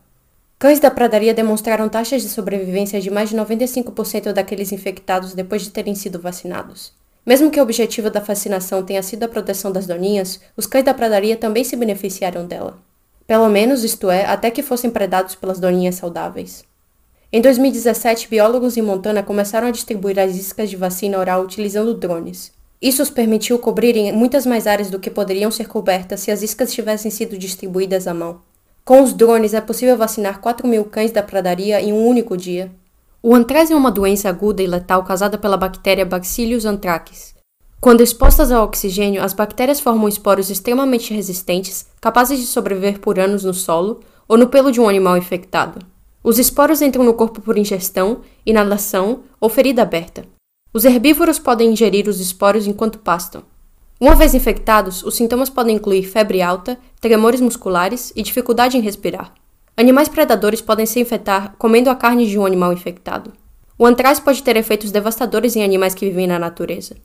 Cães 0.59 0.79
da 0.79 0.89
pradaria 0.89 1.35
demonstraram 1.35 1.87
taxas 1.87 2.23
de 2.23 2.29
sobrevivência 2.29 2.99
de 2.99 3.11
mais 3.11 3.29
de 3.29 3.37
95% 3.37 4.33
daqueles 4.33 4.71
infectados 4.71 5.35
depois 5.35 5.61
de 5.61 5.69
terem 5.69 5.93
sido 5.93 6.19
vacinados. 6.19 6.91
Mesmo 7.23 7.51
que 7.51 7.59
o 7.59 7.63
objetivo 7.63 8.09
da 8.09 8.19
vacinação 8.19 8.81
tenha 8.81 9.03
sido 9.03 9.21
a 9.21 9.27
proteção 9.27 9.71
das 9.71 9.85
doninhas, 9.85 10.39
os 10.55 10.65
cães 10.65 10.83
da 10.83 10.95
pradaria 10.95 11.37
também 11.37 11.63
se 11.63 11.75
beneficiaram 11.75 12.47
dela. 12.47 12.79
Pelo 13.27 13.47
menos, 13.49 13.83
isto 13.83 14.09
é, 14.09 14.25
até 14.25 14.49
que 14.49 14.63
fossem 14.63 14.89
predados 14.89 15.35
pelas 15.35 15.59
doninhas 15.59 15.93
saudáveis. 15.95 16.65
Em 17.31 17.39
2017, 17.39 18.27
biólogos 18.27 18.77
em 18.77 18.81
Montana 18.81 19.21
começaram 19.21 19.67
a 19.67 19.71
distribuir 19.71 20.17
as 20.17 20.35
iscas 20.35 20.71
de 20.71 20.75
vacina 20.75 21.19
oral 21.19 21.43
utilizando 21.43 21.93
drones. 21.93 22.51
Isso 22.81 23.03
os 23.03 23.11
permitiu 23.11 23.59
cobrirem 23.59 24.11
muitas 24.11 24.43
mais 24.43 24.65
áreas 24.65 24.89
do 24.89 24.97
que 24.97 25.11
poderiam 25.11 25.51
ser 25.51 25.67
cobertas 25.67 26.21
se 26.21 26.31
as 26.31 26.41
iscas 26.41 26.73
tivessem 26.73 27.11
sido 27.11 27.37
distribuídas 27.37 28.07
à 28.07 28.13
mão. 28.13 28.46
Com 28.87 29.03
os 29.03 29.11
drones 29.11 29.53
é 29.53 29.59
possível 29.59 29.97
vacinar 29.97 30.39
4 30.39 30.65
mil 30.65 30.85
cães 30.85 31.11
da 31.11 31.21
pradaria 31.21 31.81
em 31.81 31.91
um 31.91 32.07
único 32.07 32.37
dia. 32.37 32.71
O 33.21 33.35
antrax 33.35 33.69
é 33.69 33.75
uma 33.75 33.91
doença 33.91 34.29
aguda 34.29 34.63
e 34.63 34.65
letal 34.65 35.03
causada 35.03 35.37
pela 35.37 35.57
bactéria 35.57 36.05
Bacillus 36.05 36.63
anthracis, 36.63 37.35
quando 37.81 38.01
expostas 38.01 38.49
ao 38.49 38.63
oxigênio, 38.63 39.21
as 39.21 39.33
bactérias 39.33 39.81
formam 39.81 40.07
esporos 40.07 40.49
extremamente 40.49 41.13
resistentes, 41.13 41.85
capazes 41.99 42.39
de 42.39 42.45
sobreviver 42.45 42.97
por 42.99 43.19
anos 43.19 43.43
no 43.43 43.53
solo 43.53 43.99
ou 44.25 44.37
no 44.37 44.47
pelo 44.47 44.71
de 44.71 44.79
um 44.79 44.87
animal 44.87 45.17
infectado. 45.17 45.85
Os 46.23 46.39
esporos 46.39 46.81
entram 46.81 47.03
no 47.03 47.13
corpo 47.13 47.41
por 47.41 47.57
ingestão, 47.57 48.21
inalação 48.45 49.23
ou 49.37 49.49
ferida 49.49 49.81
aberta. 49.81 50.23
Os 50.73 50.85
herbívoros 50.85 51.39
podem 51.39 51.73
ingerir 51.73 52.07
os 52.07 52.21
esporos 52.21 52.65
enquanto 52.65 52.99
pastam. 52.99 53.43
Uma 53.99 54.13
vez 54.13 54.35
infectados, 54.35 55.01
os 55.01 55.15
sintomas 55.15 55.49
podem 55.49 55.75
incluir 55.75 56.03
febre 56.03 56.39
alta, 56.39 56.77
tremores 57.01 57.41
musculares 57.41 58.13
e 58.15 58.21
dificuldade 58.21 58.77
em 58.77 58.81
respirar. 58.81 59.33
Animais 59.75 60.07
predadores 60.07 60.61
podem 60.61 60.85
se 60.85 60.99
infectar 60.99 61.55
comendo 61.57 61.89
a 61.89 61.95
carne 61.95 62.27
de 62.27 62.37
um 62.37 62.45
animal 62.45 62.71
infectado. 62.71 63.33
O 63.75 63.87
antrax 63.87 64.19
pode 64.19 64.43
ter 64.43 64.55
efeitos 64.55 64.91
devastadores 64.91 65.55
em 65.55 65.63
animais 65.63 65.95
que 65.95 66.05
vivem 66.05 66.27
na 66.27 66.37
natureza. 66.37 66.95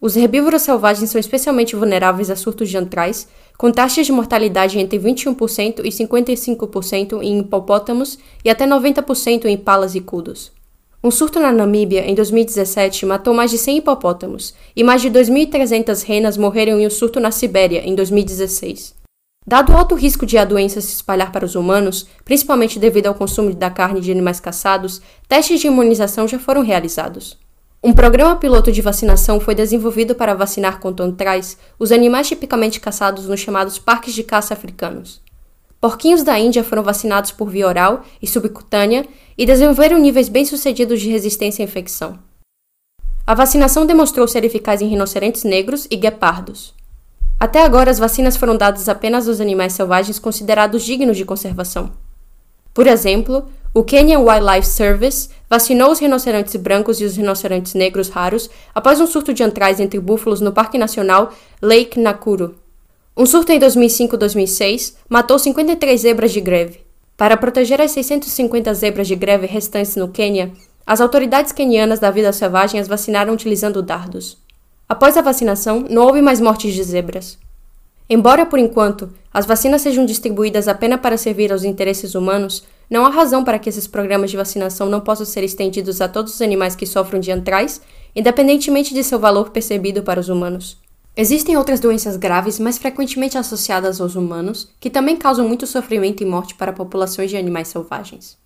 Os 0.00 0.16
herbívoros 0.16 0.62
selvagens 0.62 1.10
são 1.10 1.18
especialmente 1.18 1.76
vulneráveis 1.76 2.30
a 2.30 2.36
surtos 2.36 2.70
de 2.70 2.78
antrais, 2.78 3.28
com 3.58 3.70
taxas 3.70 4.06
de 4.06 4.12
mortalidade 4.12 4.78
entre 4.78 4.98
21% 4.98 5.80
e 5.84 5.88
55% 5.90 7.20
em 7.22 7.40
hipopótamos 7.40 8.18
e 8.42 8.48
até 8.48 8.66
90% 8.66 9.44
em 9.44 9.56
palas 9.58 9.94
e 9.94 10.00
cudos. 10.00 10.52
Um 11.02 11.12
surto 11.12 11.38
na 11.38 11.52
Namíbia, 11.52 12.04
em 12.10 12.12
2017, 12.12 13.06
matou 13.06 13.32
mais 13.32 13.52
de 13.52 13.58
100 13.58 13.78
hipopótamos, 13.78 14.52
e 14.74 14.82
mais 14.82 15.00
de 15.00 15.08
2.300 15.08 16.04
renas 16.04 16.36
morreram 16.36 16.80
em 16.80 16.86
um 16.88 16.90
surto 16.90 17.20
na 17.20 17.30
Sibéria, 17.30 17.86
em 17.86 17.94
2016. 17.94 18.96
Dado 19.46 19.72
o 19.72 19.76
alto 19.76 19.94
risco 19.94 20.26
de 20.26 20.36
a 20.36 20.44
doença 20.44 20.80
se 20.80 20.92
espalhar 20.92 21.30
para 21.30 21.44
os 21.44 21.54
humanos, 21.54 22.08
principalmente 22.24 22.80
devido 22.80 23.06
ao 23.06 23.14
consumo 23.14 23.54
da 23.54 23.70
carne 23.70 24.00
de 24.00 24.10
animais 24.10 24.40
caçados, 24.40 25.00
testes 25.28 25.60
de 25.60 25.68
imunização 25.68 26.26
já 26.26 26.38
foram 26.38 26.62
realizados. 26.62 27.38
Um 27.82 27.92
programa 27.92 28.34
piloto 28.34 28.72
de 28.72 28.82
vacinação 28.82 29.38
foi 29.38 29.54
desenvolvido 29.54 30.16
para 30.16 30.34
vacinar 30.34 30.80
contra 30.80 31.06
antrais 31.06 31.56
os 31.78 31.92
animais 31.92 32.26
tipicamente 32.26 32.80
caçados 32.80 33.28
nos 33.28 33.38
chamados 33.38 33.78
parques 33.78 34.12
de 34.14 34.24
caça 34.24 34.52
africanos. 34.52 35.20
Porquinhos 35.80 36.24
da 36.24 36.38
Índia 36.38 36.64
foram 36.64 36.82
vacinados 36.82 37.30
por 37.30 37.48
via 37.48 37.66
oral 37.66 38.04
e 38.20 38.26
subcutânea 38.26 39.06
e 39.36 39.46
desenvolveram 39.46 39.98
níveis 39.98 40.28
bem-sucedidos 40.28 41.00
de 41.00 41.08
resistência 41.08 41.62
à 41.62 41.66
infecção. 41.66 42.18
A 43.24 43.34
vacinação 43.34 43.86
demonstrou 43.86 44.26
ser 44.26 44.44
eficaz 44.44 44.82
em 44.82 44.88
rinocerontes 44.88 45.44
negros 45.44 45.86
e 45.90 45.96
guepardos. 45.96 46.74
Até 47.38 47.62
agora, 47.62 47.90
as 47.90 47.98
vacinas 47.98 48.36
foram 48.36 48.56
dadas 48.56 48.88
apenas 48.88 49.28
aos 49.28 49.40
animais 49.40 49.72
selvagens 49.72 50.18
considerados 50.18 50.82
dignos 50.82 51.16
de 51.16 51.24
conservação. 51.24 51.92
Por 52.74 52.88
exemplo, 52.88 53.48
o 53.72 53.84
Kenya 53.84 54.18
Wildlife 54.18 54.66
Service 54.66 55.28
vacinou 55.48 55.92
os 55.92 56.00
rinocerontes 56.00 56.56
brancos 56.56 57.00
e 57.00 57.04
os 57.04 57.16
rinocerontes 57.16 57.74
negros 57.74 58.08
raros 58.08 58.50
após 58.74 59.00
um 59.00 59.06
surto 59.06 59.32
de 59.32 59.44
antrais 59.44 59.78
entre 59.78 60.00
búfalos 60.00 60.40
no 60.40 60.52
Parque 60.52 60.78
Nacional 60.78 61.32
Lake 61.62 62.00
Nakuru. 62.00 62.56
Um 63.20 63.26
surto 63.26 63.50
em 63.50 63.58
2005-2006 63.58 64.94
matou 65.08 65.40
53 65.40 66.00
zebras 66.00 66.30
de 66.30 66.40
greve. 66.40 66.82
Para 67.16 67.36
proteger 67.36 67.80
as 67.80 67.90
650 67.90 68.72
zebras 68.74 69.08
de 69.08 69.16
greve 69.16 69.44
restantes 69.44 69.96
no 69.96 70.06
Quênia, 70.06 70.52
as 70.86 71.00
autoridades 71.00 71.50
quenianas 71.50 71.98
da 71.98 72.12
vida 72.12 72.32
selvagem 72.32 72.78
as 72.78 72.86
vacinaram 72.86 73.34
utilizando 73.34 73.82
dardos. 73.82 74.38
Após 74.88 75.16
a 75.16 75.20
vacinação, 75.20 75.84
não 75.90 76.04
houve 76.06 76.22
mais 76.22 76.40
mortes 76.40 76.72
de 76.72 76.80
zebras. 76.84 77.36
Embora, 78.08 78.46
por 78.46 78.60
enquanto, 78.60 79.12
as 79.34 79.44
vacinas 79.44 79.82
sejam 79.82 80.06
distribuídas 80.06 80.68
apenas 80.68 81.00
para 81.00 81.16
servir 81.16 81.50
aos 81.50 81.64
interesses 81.64 82.14
humanos, 82.14 82.62
não 82.88 83.04
há 83.04 83.08
razão 83.08 83.42
para 83.42 83.58
que 83.58 83.68
esses 83.68 83.88
programas 83.88 84.30
de 84.30 84.36
vacinação 84.36 84.88
não 84.88 85.00
possam 85.00 85.26
ser 85.26 85.42
estendidos 85.42 86.00
a 86.00 86.06
todos 86.06 86.34
os 86.34 86.40
animais 86.40 86.76
que 86.76 86.86
sofrem 86.86 87.20
de 87.20 87.32
independentemente 88.14 88.94
de 88.94 89.02
seu 89.02 89.18
valor 89.18 89.50
percebido 89.50 90.04
para 90.04 90.20
os 90.20 90.28
humanos. 90.28 90.78
Existem 91.20 91.56
outras 91.56 91.80
doenças 91.80 92.16
graves, 92.16 92.60
mais 92.60 92.78
frequentemente 92.78 93.36
associadas 93.36 94.00
aos 94.00 94.14
humanos, 94.14 94.68
que 94.78 94.88
também 94.88 95.16
causam 95.16 95.48
muito 95.48 95.66
sofrimento 95.66 96.22
e 96.22 96.24
morte 96.24 96.54
para 96.54 96.72
populações 96.72 97.28
de 97.28 97.36
animais 97.36 97.66
selvagens. 97.66 98.38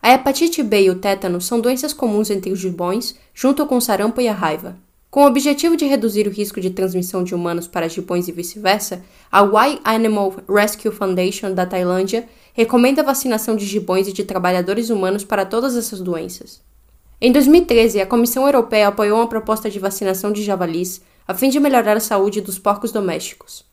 A 0.00 0.12
hepatite 0.12 0.62
B 0.62 0.82
e 0.82 0.90
o 0.90 0.94
tétano 0.94 1.40
são 1.40 1.60
doenças 1.60 1.92
comuns 1.92 2.30
entre 2.30 2.52
os 2.52 2.60
gibões, 2.60 3.16
junto 3.34 3.66
com 3.66 3.78
o 3.78 3.80
sarampo 3.80 4.20
e 4.20 4.28
a 4.28 4.32
raiva. 4.32 4.76
Com 5.10 5.24
o 5.24 5.26
objetivo 5.26 5.76
de 5.76 5.86
reduzir 5.86 6.28
o 6.28 6.30
risco 6.30 6.60
de 6.60 6.70
transmissão 6.70 7.24
de 7.24 7.34
humanos 7.34 7.66
para 7.66 7.88
gibões 7.88 8.28
e 8.28 8.32
vice-versa, 8.32 9.02
a 9.32 9.42
Y 9.42 9.80
Animal 9.82 10.32
Rescue 10.48 10.92
Foundation 10.92 11.52
da 11.52 11.66
Tailândia 11.66 12.28
recomenda 12.52 13.02
a 13.02 13.06
vacinação 13.06 13.56
de 13.56 13.66
gibões 13.66 14.06
e 14.06 14.12
de 14.12 14.22
trabalhadores 14.22 14.88
humanos 14.88 15.24
para 15.24 15.44
todas 15.44 15.76
essas 15.76 16.00
doenças. 16.00 16.62
Em 17.20 17.32
2013, 17.32 18.00
a 18.00 18.06
Comissão 18.06 18.46
Europeia 18.46 18.86
apoiou 18.86 19.18
uma 19.18 19.28
proposta 19.28 19.68
de 19.68 19.80
vacinação 19.80 20.32
de 20.32 20.44
javalis 20.44 21.02
a 21.30 21.34
fim 21.34 21.48
de 21.48 21.60
melhorar 21.60 21.96
a 21.96 22.00
saúde 22.00 22.40
dos 22.40 22.58
porcos 22.58 22.90
domésticos. 22.90 23.64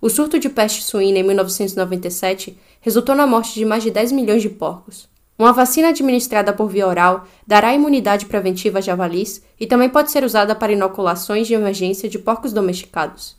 O 0.00 0.08
surto 0.08 0.38
de 0.38 0.48
peste 0.48 0.84
suína 0.84 1.18
em 1.18 1.24
1997 1.24 2.56
resultou 2.80 3.16
na 3.16 3.26
morte 3.26 3.52
de 3.52 3.64
mais 3.64 3.82
de 3.82 3.90
10 3.90 4.12
milhões 4.12 4.40
de 4.40 4.48
porcos. 4.48 5.08
Uma 5.36 5.52
vacina 5.52 5.88
administrada 5.88 6.52
por 6.52 6.68
via 6.68 6.86
oral 6.86 7.26
dará 7.44 7.74
imunidade 7.74 8.26
preventiva 8.26 8.78
a 8.78 8.80
javalis 8.80 9.42
e 9.58 9.66
também 9.66 9.88
pode 9.88 10.12
ser 10.12 10.22
usada 10.22 10.54
para 10.54 10.72
inoculações 10.72 11.48
de 11.48 11.54
emergência 11.54 12.08
de 12.08 12.16
porcos 12.16 12.52
domesticados. 12.52 13.36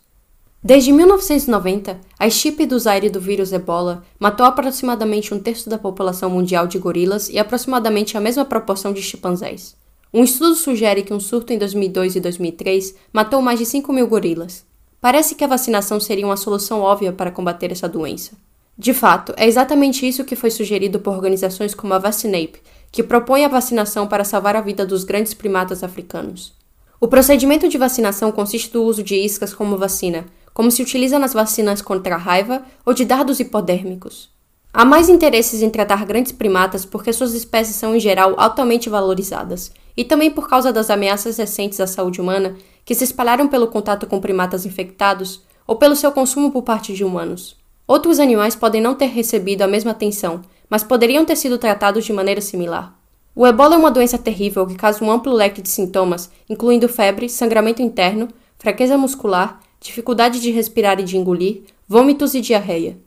Desde 0.61 0.91
1990, 0.91 1.97
a 2.19 2.27
estirpe 2.27 2.65
do 2.65 2.77
Zaire 2.77 3.09
do 3.09 3.21
vírus 3.21 3.53
ebola 3.53 4.03
matou 4.19 4.45
aproximadamente 4.45 5.33
um 5.33 5.39
terço 5.39 5.69
da 5.69 5.77
população 5.77 6.29
mundial 6.29 6.67
de 6.67 6.77
gorilas 6.77 7.29
e 7.29 7.39
aproximadamente 7.39 8.17
a 8.17 8.19
mesma 8.19 8.43
proporção 8.43 8.91
de 8.91 9.01
chimpanzés. 9.01 9.79
Um 10.13 10.25
estudo 10.25 10.55
sugere 10.55 11.03
que 11.03 11.13
um 11.13 11.19
surto 11.21 11.53
em 11.53 11.57
2002 11.57 12.17
e 12.17 12.19
2003 12.19 12.95
matou 13.13 13.41
mais 13.41 13.59
de 13.59 13.65
5 13.65 13.93
mil 13.93 14.07
gorilas. 14.07 14.65
Parece 14.99 15.35
que 15.35 15.43
a 15.43 15.47
vacinação 15.47 15.99
seria 16.01 16.25
uma 16.25 16.35
solução 16.35 16.81
óbvia 16.81 17.13
para 17.13 17.31
combater 17.31 17.71
essa 17.71 17.87
doença. 17.87 18.33
De 18.77 18.93
fato, 18.93 19.33
é 19.37 19.47
exatamente 19.47 20.07
isso 20.07 20.25
que 20.25 20.35
foi 20.35 20.51
sugerido 20.51 20.99
por 20.99 21.13
organizações 21.13 21.73
como 21.73 21.93
a 21.93 21.99
Vacinape, 21.99 22.61
que 22.91 23.01
propõe 23.01 23.45
a 23.45 23.47
vacinação 23.47 24.05
para 24.05 24.25
salvar 24.25 24.55
a 24.55 24.61
vida 24.61 24.85
dos 24.85 25.03
grandes 25.03 25.33
primatas 25.33 25.83
africanos. 25.83 26.53
O 26.99 27.07
procedimento 27.07 27.69
de 27.69 27.77
vacinação 27.77 28.31
consiste 28.31 28.71
do 28.71 28.83
uso 28.83 29.01
de 29.01 29.15
iscas 29.15 29.53
como 29.53 29.77
vacina, 29.77 30.25
como 30.53 30.69
se 30.69 30.81
utiliza 30.81 31.17
nas 31.17 31.33
vacinas 31.33 31.81
contra 31.81 32.15
a 32.15 32.17
raiva 32.17 32.63
ou 32.85 32.93
de 32.93 33.05
dardos 33.05 33.39
hipodérmicos. 33.39 34.29
Há 34.73 34.85
mais 34.85 35.09
interesses 35.09 35.61
em 35.61 35.69
tratar 35.69 36.05
grandes 36.05 36.31
primatas 36.31 36.85
porque 36.85 37.11
suas 37.11 37.33
espécies 37.33 37.75
são, 37.75 37.95
em 37.95 37.99
geral, 37.99 38.35
altamente 38.37 38.89
valorizadas, 38.89 39.71
e 39.95 40.03
também 40.03 40.31
por 40.31 40.47
causa 40.47 40.71
das 40.71 40.89
ameaças 40.89 41.37
recentes 41.37 41.79
à 41.79 41.87
saúde 41.87 42.21
humana 42.21 42.55
que 42.85 42.95
se 42.95 43.03
espalharam 43.03 43.47
pelo 43.47 43.67
contato 43.67 44.07
com 44.07 44.19
primatas 44.19 44.65
infectados 44.65 45.41
ou 45.67 45.75
pelo 45.75 45.95
seu 45.95 46.11
consumo 46.11 46.51
por 46.51 46.63
parte 46.63 46.93
de 46.93 47.03
humanos. 47.03 47.57
Outros 47.87 48.19
animais 48.19 48.55
podem 48.55 48.81
não 48.81 48.95
ter 48.95 49.07
recebido 49.07 49.61
a 49.61 49.67
mesma 49.67 49.91
atenção, 49.91 50.41
mas 50.69 50.83
poderiam 50.83 51.25
ter 51.25 51.35
sido 51.35 51.57
tratados 51.57 52.05
de 52.05 52.13
maneira 52.13 52.41
similar. 52.41 52.97
O 53.35 53.47
ebola 53.47 53.75
é 53.75 53.77
uma 53.77 53.91
doença 53.91 54.17
terrível 54.17 54.65
que 54.67 54.75
causa 54.75 55.03
um 55.03 55.11
amplo 55.11 55.33
leque 55.33 55.61
de 55.61 55.69
sintomas, 55.69 56.29
incluindo 56.49 56.89
febre, 56.89 57.29
sangramento 57.29 57.81
interno, 57.81 58.27
fraqueza 58.57 58.97
muscular, 58.97 59.59
dificuldade 59.79 60.39
de 60.39 60.51
respirar 60.51 60.99
e 60.99 61.03
de 61.03 61.17
engolir, 61.17 61.63
vômitos 61.87 62.33
e 62.33 62.41
diarreia. 62.41 62.97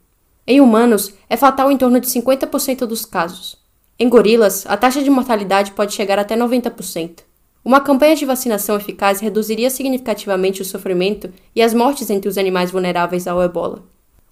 Em 0.46 0.60
humanos, 0.60 1.14
é 1.28 1.36
fatal 1.36 1.70
em 1.70 1.76
torno 1.76 2.00
de 2.00 2.06
50% 2.06 2.86
dos 2.86 3.04
casos. 3.04 3.56
Em 3.96 4.08
gorilas, 4.08 4.64
a 4.68 4.76
taxa 4.76 5.02
de 5.02 5.10
mortalidade 5.10 5.70
pode 5.70 5.94
chegar 5.94 6.18
até 6.18 6.36
90%. 6.36 7.20
Uma 7.64 7.80
campanha 7.80 8.16
de 8.16 8.26
vacinação 8.26 8.76
eficaz 8.76 9.20
reduziria 9.20 9.70
significativamente 9.70 10.60
o 10.60 10.64
sofrimento 10.64 11.32
e 11.54 11.62
as 11.62 11.72
mortes 11.72 12.10
entre 12.10 12.28
os 12.28 12.36
animais 12.36 12.72
vulneráveis 12.72 13.26
ao 13.26 13.40
ebola. 13.40 13.84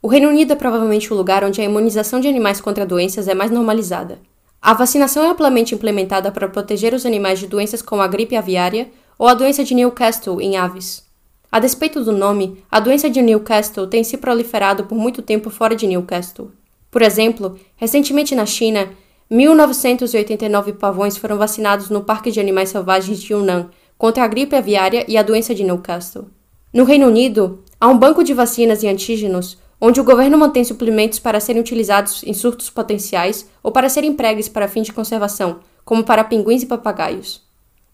O 0.02 0.08
Reino 0.08 0.28
Unido 0.28 0.52
é 0.52 0.56
provavelmente 0.56 1.12
o 1.12 1.16
lugar 1.16 1.44
onde 1.44 1.60
a 1.60 1.64
imunização 1.64 2.18
de 2.18 2.26
animais 2.26 2.60
contra 2.60 2.84
doenças 2.84 3.28
é 3.28 3.34
mais 3.34 3.52
normalizada. 3.52 4.18
A 4.60 4.74
vacinação 4.74 5.24
é 5.24 5.28
amplamente 5.28 5.74
implementada 5.76 6.32
para 6.32 6.48
proteger 6.48 6.92
os 6.92 7.06
animais 7.06 7.38
de 7.38 7.46
doenças 7.46 7.80
como 7.80 8.02
a 8.02 8.08
gripe 8.08 8.36
aviária 8.36 8.90
ou 9.16 9.28
a 9.28 9.34
doença 9.34 9.62
de 9.62 9.74
Newcastle 9.74 10.40
em 10.40 10.56
aves. 10.56 11.04
A 11.50 11.60
despeito 11.60 12.02
do 12.02 12.10
nome, 12.10 12.64
a 12.70 12.80
doença 12.80 13.08
de 13.08 13.22
Newcastle 13.22 13.86
tem 13.86 14.02
se 14.02 14.16
proliferado 14.16 14.84
por 14.84 14.98
muito 14.98 15.22
tempo 15.22 15.50
fora 15.50 15.76
de 15.76 15.86
Newcastle. 15.86 16.50
Por 16.90 17.00
exemplo, 17.00 17.58
recentemente 17.76 18.34
na 18.34 18.44
China, 18.44 18.90
1989 19.32 20.74
pavões 20.74 21.16
foram 21.16 21.38
vacinados 21.38 21.88
no 21.88 22.02
Parque 22.02 22.30
de 22.30 22.38
Animais 22.38 22.68
Selvagens 22.68 23.18
de 23.18 23.32
Yunnan 23.32 23.70
contra 23.96 24.24
a 24.24 24.26
gripe 24.26 24.54
aviária 24.54 25.06
e 25.08 25.16
a 25.16 25.22
doença 25.22 25.54
de 25.54 25.64
Newcastle. 25.64 26.26
No 26.70 26.84
Reino 26.84 27.06
Unido, 27.06 27.64
há 27.80 27.88
um 27.88 27.96
banco 27.96 28.22
de 28.22 28.34
vacinas 28.34 28.82
e 28.82 28.88
antígenos 28.88 29.56
onde 29.80 29.98
o 29.98 30.04
governo 30.04 30.36
mantém 30.36 30.62
suplementos 30.62 31.18
para 31.18 31.40
serem 31.40 31.62
utilizados 31.62 32.22
em 32.24 32.34
surtos 32.34 32.68
potenciais 32.68 33.48
ou 33.62 33.72
para 33.72 33.88
serem 33.88 34.10
empregues 34.10 34.50
para 34.50 34.68
fins 34.68 34.84
de 34.84 34.92
conservação, 34.92 35.60
como 35.82 36.04
para 36.04 36.24
pinguins 36.24 36.62
e 36.62 36.66
papagaios. 36.66 37.40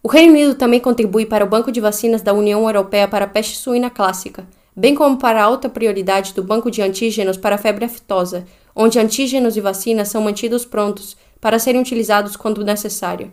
O 0.03 0.09
Reino 0.09 0.33
Unido 0.33 0.57
também 0.57 0.81
contribui 0.81 1.25
para 1.25 1.45
o 1.45 1.49
Banco 1.49 1.71
de 1.71 1.81
Vacinas 1.81 2.21
da 2.21 2.33
União 2.33 2.65
Europeia 2.65 3.07
para 3.07 3.27
a 3.27 3.29
peste 3.29 3.59
suína 3.59 3.91
clássica, 3.91 4.45
bem 4.75 4.93
como 4.93 5.17
para 5.17 5.41
a 5.41 5.45
alta 5.45 5.69
prioridade 5.69 6.35
do 6.35 6.43
Banco 6.43 6.69
de 6.69 6.83
Antígenos 6.83 7.37
para 7.37 7.55
a 7.55 7.59
febre 7.59 7.85
aftosa, 7.85 8.45
onde 8.75 8.97
antígenos 9.01 9.57
e 9.57 9.61
vacinas 9.61 10.07
são 10.07 10.23
mantidos 10.23 10.65
prontos 10.65 11.17
para 11.41 11.59
serem 11.59 11.81
utilizados 11.81 12.37
quando 12.37 12.65
necessário. 12.65 13.31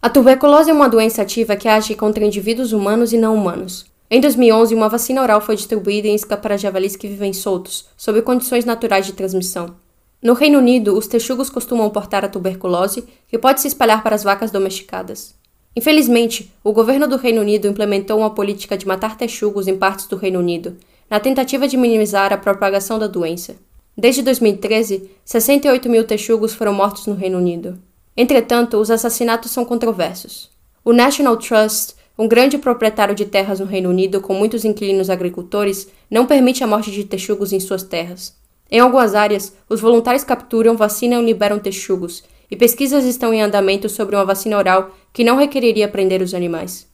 A 0.00 0.10
tuberculose 0.10 0.70
é 0.70 0.72
uma 0.72 0.88
doença 0.88 1.22
ativa 1.22 1.56
que 1.56 1.68
age 1.68 1.94
contra 1.94 2.24
indivíduos 2.24 2.72
humanos 2.72 3.12
e 3.12 3.16
não 3.16 3.34
humanos. 3.34 3.86
Em 4.10 4.20
2011, 4.20 4.74
uma 4.74 4.88
vacina 4.88 5.22
oral 5.22 5.40
foi 5.40 5.56
distribuída 5.56 6.08
em 6.08 6.14
isca 6.14 6.36
para 6.36 6.58
javalis 6.58 6.96
que 6.96 7.08
vivem 7.08 7.32
soltos, 7.32 7.86
sob 7.96 8.20
condições 8.22 8.64
naturais 8.64 9.06
de 9.06 9.12
transmissão. 9.12 9.74
No 10.20 10.34
Reino 10.34 10.58
Unido, 10.58 10.96
os 10.96 11.06
texugos 11.06 11.48
costumam 11.48 11.88
portar 11.88 12.24
a 12.24 12.28
tuberculose, 12.28 13.04
que 13.26 13.38
pode 13.38 13.60
se 13.60 13.68
espalhar 13.68 14.02
para 14.02 14.14
as 14.14 14.22
vacas 14.22 14.50
domesticadas. 14.50 15.34
Infelizmente, 15.74 16.52
o 16.62 16.72
governo 16.72 17.08
do 17.08 17.16
Reino 17.16 17.40
Unido 17.40 17.66
implementou 17.66 18.18
uma 18.18 18.30
política 18.30 18.76
de 18.76 18.86
matar 18.86 19.16
texugos 19.16 19.66
em 19.66 19.76
partes 19.76 20.06
do 20.06 20.16
Reino 20.16 20.38
Unido, 20.38 20.76
na 21.08 21.18
tentativa 21.18 21.66
de 21.66 21.76
minimizar 21.76 22.32
a 22.32 22.36
propagação 22.36 22.98
da 22.98 23.06
doença. 23.06 23.56
Desde 23.96 24.22
2013, 24.22 25.10
68 25.24 25.88
mil 25.88 26.04
texugos 26.04 26.54
foram 26.54 26.72
mortos 26.72 27.06
no 27.06 27.14
Reino 27.14 27.38
Unido. 27.38 27.78
Entretanto, 28.16 28.78
os 28.78 28.90
assassinatos 28.90 29.50
são 29.50 29.64
controversos. 29.64 30.50
O 30.84 30.92
National 30.92 31.36
Trust, 31.36 31.94
um 32.18 32.26
grande 32.26 32.58
proprietário 32.58 33.14
de 33.14 33.26
terras 33.26 33.60
no 33.60 33.66
Reino 33.66 33.90
Unido 33.90 34.20
com 34.20 34.34
muitos 34.34 34.64
inquilinos 34.64 35.10
agricultores, 35.10 35.88
não 36.10 36.26
permite 36.26 36.64
a 36.64 36.66
morte 36.66 36.90
de 36.90 37.04
texugos 37.04 37.52
em 37.52 37.60
suas 37.60 37.82
terras. 37.82 38.34
Em 38.70 38.80
algumas 38.80 39.14
áreas, 39.14 39.52
os 39.68 39.80
voluntários 39.80 40.24
capturam, 40.24 40.76
vacinam 40.76 41.22
e 41.22 41.26
liberam 41.26 41.58
texugos, 41.58 42.24
e 42.50 42.56
pesquisas 42.56 43.04
estão 43.04 43.32
em 43.32 43.42
andamento 43.42 43.88
sobre 43.88 44.16
uma 44.16 44.24
vacina 44.24 44.56
oral 44.56 44.90
que 45.12 45.24
não 45.24 45.36
requeriria 45.36 45.88
prender 45.88 46.22
os 46.22 46.34
animais. 46.34 46.86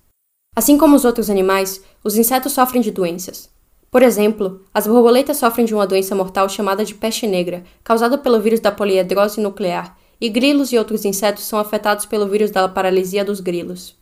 Assim 0.57 0.76
como 0.76 0.97
os 0.97 1.05
outros 1.05 1.31
animais, 1.31 1.81
os 2.02 2.17
insetos 2.17 2.52
sofrem 2.52 2.83
de 2.83 2.90
doenças. 2.90 3.49
Por 3.90 4.02
exemplo, 4.02 4.64
as 4.73 4.87
borboletas 4.87 5.38
sofrem 5.38 5.64
de 5.64 5.75
uma 5.75 5.87
doença 5.87 6.14
mortal 6.14 6.49
chamada 6.49 6.85
de 6.85 6.95
peste 6.95 7.26
negra, 7.26 7.64
causada 7.83 8.18
pelo 8.18 8.40
vírus 8.40 8.61
da 8.61 8.71
poliedrose 8.71 9.40
nuclear, 9.40 9.97
e 10.21 10.28
grilos 10.28 10.73
e 10.73 10.78
outros 10.78 11.04
insetos 11.04 11.45
são 11.45 11.59
afetados 11.59 12.04
pelo 12.04 12.28
vírus 12.28 12.50
da 12.50 12.68
paralisia 12.68 13.25
dos 13.25 13.40
grilos. 13.40 13.97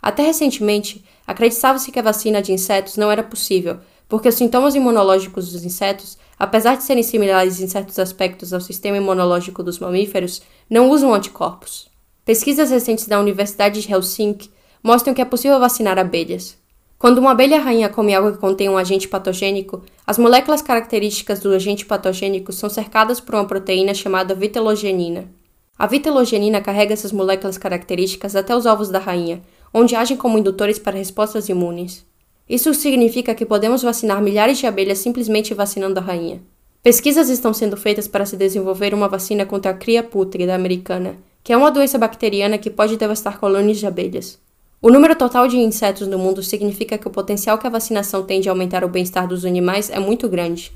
Até 0.00 0.22
recentemente, 0.22 1.04
acreditava-se 1.26 1.90
que 1.90 1.98
a 1.98 2.02
vacina 2.02 2.42
de 2.42 2.52
insetos 2.52 2.96
não 2.96 3.10
era 3.10 3.22
possível, 3.22 3.78
porque 4.08 4.28
os 4.28 4.34
sintomas 4.34 4.74
imunológicos 4.74 5.52
dos 5.52 5.64
insetos, 5.64 6.18
apesar 6.38 6.76
de 6.76 6.82
serem 6.82 7.02
similares 7.02 7.60
em 7.60 7.66
certos 7.66 7.98
aspectos 7.98 8.52
ao 8.52 8.60
sistema 8.60 8.96
imunológico 8.96 9.62
dos 9.62 9.78
mamíferos, 9.78 10.42
não 10.68 10.90
usam 10.90 11.14
anticorpos. 11.14 11.88
Pesquisas 12.24 12.70
recentes 12.70 13.06
da 13.06 13.18
Universidade 13.18 13.80
de 13.80 13.92
Helsinki 13.92 14.50
mostram 14.82 15.14
que 15.14 15.22
é 15.22 15.24
possível 15.24 15.58
vacinar 15.58 15.98
abelhas. 15.98 16.61
Quando 17.02 17.18
uma 17.18 17.32
abelha 17.32 17.58
rainha 17.58 17.88
come 17.88 18.14
algo 18.14 18.30
que 18.30 18.38
contém 18.38 18.68
um 18.68 18.78
agente 18.78 19.08
patogênico, 19.08 19.82
as 20.06 20.18
moléculas 20.18 20.62
características 20.62 21.40
do 21.40 21.52
agente 21.52 21.84
patogênico 21.84 22.52
são 22.52 22.70
cercadas 22.70 23.18
por 23.18 23.34
uma 23.34 23.44
proteína 23.44 23.92
chamada 23.92 24.36
vitelogenina. 24.36 25.28
A 25.76 25.88
vitelogenina 25.88 26.60
carrega 26.60 26.92
essas 26.92 27.10
moléculas 27.10 27.58
características 27.58 28.36
até 28.36 28.54
os 28.54 28.66
ovos 28.66 28.88
da 28.88 29.00
rainha, 29.00 29.42
onde 29.74 29.96
agem 29.96 30.16
como 30.16 30.38
indutores 30.38 30.78
para 30.78 30.96
respostas 30.96 31.48
imunes. 31.48 32.06
Isso 32.48 32.72
significa 32.72 33.34
que 33.34 33.44
podemos 33.44 33.82
vacinar 33.82 34.22
milhares 34.22 34.58
de 34.58 34.68
abelhas 34.68 34.98
simplesmente 34.98 35.54
vacinando 35.54 35.98
a 35.98 36.02
rainha. 36.04 36.40
Pesquisas 36.84 37.28
estão 37.28 37.52
sendo 37.52 37.76
feitas 37.76 38.06
para 38.06 38.24
se 38.24 38.36
desenvolver 38.36 38.94
uma 38.94 39.08
vacina 39.08 39.44
contra 39.44 39.72
a 39.72 39.74
cria 39.74 40.04
pútrida 40.04 40.54
americana, 40.54 41.16
que 41.42 41.52
é 41.52 41.56
uma 41.56 41.72
doença 41.72 41.98
bacteriana 41.98 42.58
que 42.58 42.70
pode 42.70 42.96
devastar 42.96 43.40
colônias 43.40 43.78
de 43.78 43.88
abelhas. 43.88 44.38
O 44.84 44.90
número 44.90 45.14
total 45.14 45.46
de 45.46 45.56
insetos 45.56 46.08
no 46.08 46.18
mundo 46.18 46.42
significa 46.42 46.98
que 46.98 47.06
o 47.06 47.10
potencial 47.10 47.56
que 47.56 47.68
a 47.68 47.70
vacinação 47.70 48.24
tem 48.24 48.40
de 48.40 48.48
aumentar 48.48 48.82
o 48.82 48.88
bem-estar 48.88 49.28
dos 49.28 49.44
animais 49.44 49.88
é 49.88 50.00
muito 50.00 50.28
grande. 50.28 50.72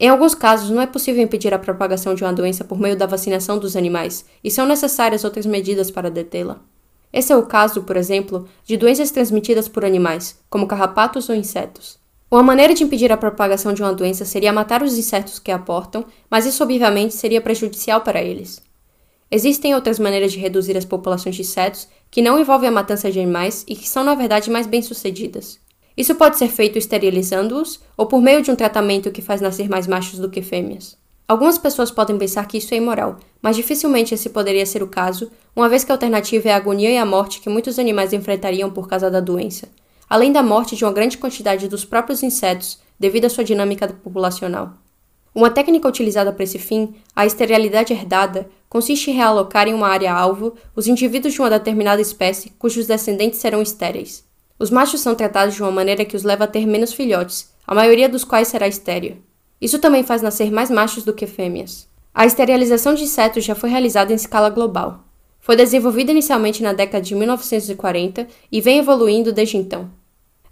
Em 0.00 0.08
alguns 0.08 0.34
casos, 0.34 0.70
não 0.70 0.80
é 0.80 0.86
possível 0.86 1.22
impedir 1.22 1.52
a 1.52 1.58
propagação 1.58 2.14
de 2.14 2.24
uma 2.24 2.32
doença 2.32 2.64
por 2.64 2.80
meio 2.80 2.96
da 2.96 3.04
vacinação 3.04 3.58
dos 3.58 3.76
animais, 3.76 4.24
e 4.42 4.50
são 4.50 4.64
necessárias 4.64 5.24
outras 5.24 5.44
medidas 5.44 5.90
para 5.90 6.10
detê-la. 6.10 6.58
Esse 7.12 7.34
é 7.34 7.36
o 7.36 7.42
caso, 7.42 7.82
por 7.82 7.98
exemplo, 7.98 8.48
de 8.64 8.78
doenças 8.78 9.10
transmitidas 9.10 9.68
por 9.68 9.84
animais, 9.84 10.38
como 10.48 10.66
carrapatos 10.66 11.28
ou 11.28 11.34
insetos. 11.34 11.98
Uma 12.30 12.42
maneira 12.42 12.72
de 12.72 12.82
impedir 12.82 13.12
a 13.12 13.16
propagação 13.18 13.74
de 13.74 13.82
uma 13.82 13.92
doença 13.92 14.24
seria 14.24 14.54
matar 14.54 14.82
os 14.82 14.96
insetos 14.96 15.38
que 15.38 15.52
a 15.52 15.58
portam, 15.58 16.06
mas 16.30 16.46
isso 16.46 16.62
obviamente 16.62 17.12
seria 17.12 17.42
prejudicial 17.42 18.00
para 18.00 18.22
eles. 18.22 18.62
Existem 19.30 19.74
outras 19.74 19.98
maneiras 19.98 20.32
de 20.32 20.38
reduzir 20.38 20.76
as 20.76 20.84
populações 20.84 21.34
de 21.34 21.42
insetos 21.42 21.88
que 22.14 22.22
não 22.22 22.38
envolvem 22.38 22.68
a 22.68 22.72
matança 22.72 23.10
de 23.10 23.18
animais 23.18 23.64
e 23.66 23.74
que 23.74 23.88
são, 23.88 24.04
na 24.04 24.14
verdade, 24.14 24.48
mais 24.48 24.68
bem-sucedidas. 24.68 25.58
Isso 25.96 26.14
pode 26.14 26.38
ser 26.38 26.46
feito 26.46 26.78
esterilizando-os 26.78 27.80
ou 27.96 28.06
por 28.06 28.22
meio 28.22 28.40
de 28.40 28.52
um 28.52 28.54
tratamento 28.54 29.10
que 29.10 29.20
faz 29.20 29.40
nascer 29.40 29.68
mais 29.68 29.88
machos 29.88 30.20
do 30.20 30.30
que 30.30 30.40
fêmeas. 30.40 30.96
Algumas 31.26 31.58
pessoas 31.58 31.90
podem 31.90 32.16
pensar 32.16 32.46
que 32.46 32.58
isso 32.58 32.72
é 32.72 32.76
imoral, 32.76 33.16
mas 33.42 33.56
dificilmente 33.56 34.14
esse 34.14 34.30
poderia 34.30 34.64
ser 34.64 34.80
o 34.80 34.86
caso, 34.86 35.28
uma 35.56 35.68
vez 35.68 35.82
que 35.82 35.90
a 35.90 35.96
alternativa 35.96 36.50
é 36.50 36.52
a 36.52 36.56
agonia 36.56 36.92
e 36.92 36.98
a 36.98 37.04
morte 37.04 37.40
que 37.40 37.48
muitos 37.48 37.80
animais 37.80 38.12
enfrentariam 38.12 38.70
por 38.70 38.86
causa 38.86 39.10
da 39.10 39.18
doença, 39.18 39.68
além 40.08 40.30
da 40.30 40.40
morte 40.40 40.76
de 40.76 40.84
uma 40.84 40.92
grande 40.92 41.18
quantidade 41.18 41.66
dos 41.66 41.84
próprios 41.84 42.22
insetos 42.22 42.78
devido 42.96 43.24
à 43.24 43.28
sua 43.28 43.42
dinâmica 43.42 43.88
populacional. 43.88 44.72
Uma 45.34 45.50
técnica 45.50 45.88
utilizada 45.88 46.32
para 46.32 46.44
esse 46.44 46.58
fim, 46.60 46.94
a 47.14 47.26
esterilidade 47.26 47.92
herdada, 47.92 48.48
consiste 48.68 49.10
em 49.10 49.14
realocar 49.14 49.66
em 49.66 49.74
uma 49.74 49.88
área 49.88 50.12
alvo 50.12 50.54
os 50.76 50.86
indivíduos 50.86 51.34
de 51.34 51.40
uma 51.40 51.50
determinada 51.50 52.00
espécie 52.00 52.50
cujos 52.58 52.86
descendentes 52.86 53.40
serão 53.40 53.60
estéreis. 53.60 54.24
Os 54.58 54.70
machos 54.70 55.00
são 55.00 55.14
tratados 55.16 55.56
de 55.56 55.62
uma 55.62 55.72
maneira 55.72 56.04
que 56.04 56.14
os 56.14 56.22
leva 56.22 56.44
a 56.44 56.46
ter 56.46 56.66
menos 56.66 56.92
filhotes, 56.92 57.52
a 57.66 57.74
maioria 57.74 58.08
dos 58.08 58.22
quais 58.22 58.46
será 58.46 58.68
estéreo. 58.68 59.16
Isso 59.60 59.80
também 59.80 60.04
faz 60.04 60.22
nascer 60.22 60.52
mais 60.52 60.70
machos 60.70 61.02
do 61.02 61.12
que 61.12 61.26
fêmeas. 61.26 61.88
A 62.14 62.24
esterilização 62.24 62.94
de 62.94 63.02
insetos 63.02 63.44
já 63.44 63.56
foi 63.56 63.70
realizada 63.70 64.12
em 64.12 64.16
escala 64.16 64.50
global. 64.50 65.02
Foi 65.40 65.56
desenvolvida 65.56 66.12
inicialmente 66.12 66.62
na 66.62 66.72
década 66.72 67.02
de 67.02 67.14
1940 67.14 68.28
e 68.52 68.60
vem 68.60 68.78
evoluindo 68.78 69.32
desde 69.32 69.56
então. 69.56 69.90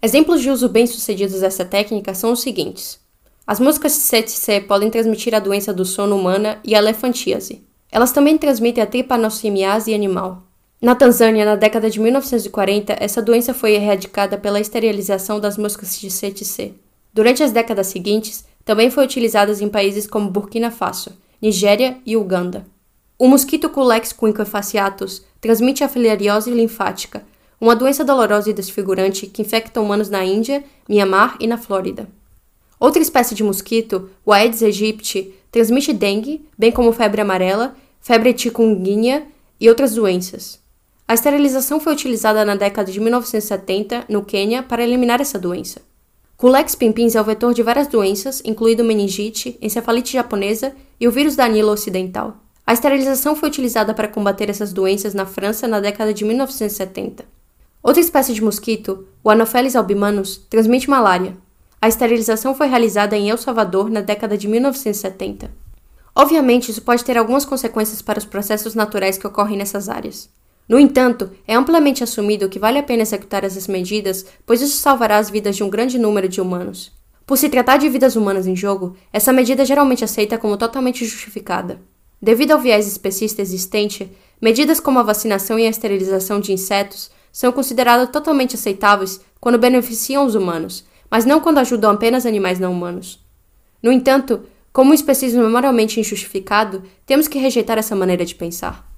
Exemplos 0.02 0.42
de 0.42 0.50
uso 0.50 0.68
bem-sucedidos 0.68 1.40
dessa 1.40 1.64
técnica 1.64 2.14
são 2.14 2.32
os 2.32 2.42
seguintes: 2.42 3.01
as 3.46 3.58
moscas 3.58 3.92
CTC 3.92 4.60
podem 4.62 4.88
transmitir 4.88 5.34
a 5.34 5.40
doença 5.40 5.72
do 5.72 5.84
sono 5.84 6.16
humana 6.16 6.60
e 6.64 6.74
a 6.74 6.78
elefantíase. 6.78 7.62
Elas 7.90 8.12
também 8.12 8.38
transmitem 8.38 8.82
a 8.82 8.86
tripanossemiase 8.86 9.92
animal. 9.92 10.42
Na 10.80 10.94
Tanzânia, 10.94 11.44
na 11.44 11.56
década 11.56 11.90
de 11.90 12.00
1940, 12.00 12.96
essa 12.98 13.20
doença 13.20 13.52
foi 13.52 13.74
erradicada 13.74 14.38
pela 14.38 14.60
esterilização 14.60 15.38
das 15.38 15.58
moscas 15.58 16.00
de 16.00 16.10
CTC. 16.10 16.74
Durante 17.12 17.42
as 17.42 17.52
décadas 17.52 17.88
seguintes, 17.88 18.44
também 18.64 18.90
foi 18.90 19.04
utilizada 19.04 19.52
em 19.52 19.68
países 19.68 20.06
como 20.06 20.30
Burkina 20.30 20.70
Faso, 20.70 21.10
Nigéria 21.40 21.98
e 22.06 22.16
Uganda. 22.16 22.64
O 23.18 23.28
mosquito 23.28 23.68
Culex 23.68 24.12
quinquefaciatus 24.12 25.24
transmite 25.40 25.84
a 25.84 25.88
filariose 25.88 26.50
linfática, 26.50 27.24
uma 27.60 27.76
doença 27.76 28.04
dolorosa 28.04 28.50
e 28.50 28.52
desfigurante 28.52 29.26
que 29.26 29.42
infecta 29.42 29.80
humanos 29.80 30.10
na 30.10 30.24
Índia, 30.24 30.64
Mianmar 30.88 31.36
e 31.38 31.46
na 31.46 31.58
Flórida. 31.58 32.08
Outra 32.82 33.00
espécie 33.00 33.32
de 33.32 33.44
mosquito, 33.44 34.10
o 34.26 34.32
Aedes 34.32 34.60
aegypti, 34.60 35.32
transmite 35.52 35.92
dengue, 35.92 36.44
bem 36.58 36.72
como 36.72 36.90
febre 36.90 37.20
amarela, 37.20 37.76
febre 38.00 38.36
chikungunya 38.36 39.22
e 39.60 39.68
outras 39.68 39.94
doenças. 39.94 40.58
A 41.06 41.14
esterilização 41.14 41.78
foi 41.78 41.92
utilizada 41.92 42.44
na 42.44 42.56
década 42.56 42.90
de 42.90 42.98
1970 42.98 44.06
no 44.08 44.24
Quênia 44.24 44.64
para 44.64 44.82
eliminar 44.82 45.20
essa 45.20 45.38
doença. 45.38 45.80
Culex 46.36 46.74
pimpins 46.74 47.14
é 47.14 47.20
o 47.20 47.24
vetor 47.24 47.54
de 47.54 47.62
várias 47.62 47.86
doenças, 47.86 48.42
incluindo 48.44 48.82
meningite, 48.82 49.56
encefalite 49.62 50.14
japonesa 50.14 50.74
e 50.98 51.06
o 51.06 51.12
vírus 51.12 51.36
da 51.36 51.46
Nilo 51.46 51.70
ocidental. 51.70 52.38
A 52.66 52.72
esterilização 52.72 53.36
foi 53.36 53.48
utilizada 53.48 53.94
para 53.94 54.08
combater 54.08 54.50
essas 54.50 54.72
doenças 54.72 55.14
na 55.14 55.24
França 55.24 55.68
na 55.68 55.78
década 55.78 56.12
de 56.12 56.24
1970. 56.24 57.24
Outra 57.80 58.00
espécie 58.00 58.34
de 58.34 58.42
mosquito, 58.42 59.06
o 59.22 59.30
Anopheles 59.30 59.76
albimanus, 59.76 60.38
transmite 60.50 60.90
malária. 60.90 61.36
A 61.82 61.88
esterilização 61.88 62.54
foi 62.54 62.68
realizada 62.68 63.16
em 63.16 63.28
El 63.28 63.36
Salvador 63.36 63.90
na 63.90 64.00
década 64.00 64.38
de 64.38 64.46
1970. 64.46 65.50
Obviamente, 66.14 66.70
isso 66.70 66.80
pode 66.80 67.04
ter 67.04 67.18
algumas 67.18 67.44
consequências 67.44 68.00
para 68.00 68.20
os 68.20 68.24
processos 68.24 68.76
naturais 68.76 69.18
que 69.18 69.26
ocorrem 69.26 69.58
nessas 69.58 69.88
áreas. 69.88 70.30
No 70.68 70.78
entanto, 70.78 71.32
é 71.44 71.56
amplamente 71.56 72.04
assumido 72.04 72.48
que 72.48 72.60
vale 72.60 72.78
a 72.78 72.84
pena 72.84 73.02
executar 73.02 73.42
essas 73.42 73.66
medidas, 73.66 74.24
pois 74.46 74.62
isso 74.62 74.76
salvará 74.76 75.16
as 75.18 75.28
vidas 75.28 75.56
de 75.56 75.64
um 75.64 75.68
grande 75.68 75.98
número 75.98 76.28
de 76.28 76.40
humanos. 76.40 76.92
Por 77.26 77.36
se 77.36 77.48
tratar 77.48 77.78
de 77.78 77.88
vidas 77.88 78.14
humanas 78.14 78.46
em 78.46 78.54
jogo, 78.54 78.96
essa 79.12 79.32
medida 79.32 79.62
é 79.62 79.66
geralmente 79.66 80.04
aceita 80.04 80.38
como 80.38 80.56
totalmente 80.56 81.04
justificada. 81.04 81.80
Devido 82.22 82.52
ao 82.52 82.60
viés 82.60 82.86
especista 82.86 83.42
existente, 83.42 84.08
medidas 84.40 84.78
como 84.78 85.00
a 85.00 85.02
vacinação 85.02 85.58
e 85.58 85.66
a 85.66 85.70
esterilização 85.70 86.38
de 86.38 86.52
insetos 86.52 87.10
são 87.32 87.50
consideradas 87.50 88.08
totalmente 88.10 88.54
aceitáveis 88.54 89.20
quando 89.40 89.58
beneficiam 89.58 90.24
os 90.24 90.36
humanos, 90.36 90.84
mas 91.12 91.26
não 91.26 91.40
quando 91.40 91.58
ajudam 91.58 91.90
apenas 91.90 92.24
animais 92.24 92.58
não 92.58 92.72
humanos. 92.72 93.22
No 93.82 93.92
entanto, 93.92 94.44
como 94.72 94.92
um 94.92 94.94
especismo 94.94 95.46
moralmente 95.50 96.00
injustificado, 96.00 96.82
temos 97.04 97.28
que 97.28 97.38
rejeitar 97.38 97.76
essa 97.76 97.94
maneira 97.94 98.24
de 98.24 98.34
pensar. 98.34 98.90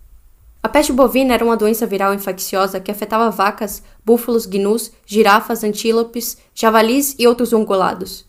A 0.62 0.68
peste 0.68 0.92
bovina 0.92 1.35
era 1.35 1.44
uma 1.44 1.57
doença 1.57 1.85
viral 1.88 2.14
infecciosa 2.14 2.79
que 2.79 2.92
afetava 2.92 3.33
vacas, 3.33 3.83
búfalos, 4.05 4.46
gnus, 4.46 4.92
girafas, 5.05 5.64
antílopes, 5.64 6.38
javalis 6.55 7.16
e 7.18 7.27
outros 7.27 7.53
ungulados. 7.53 8.24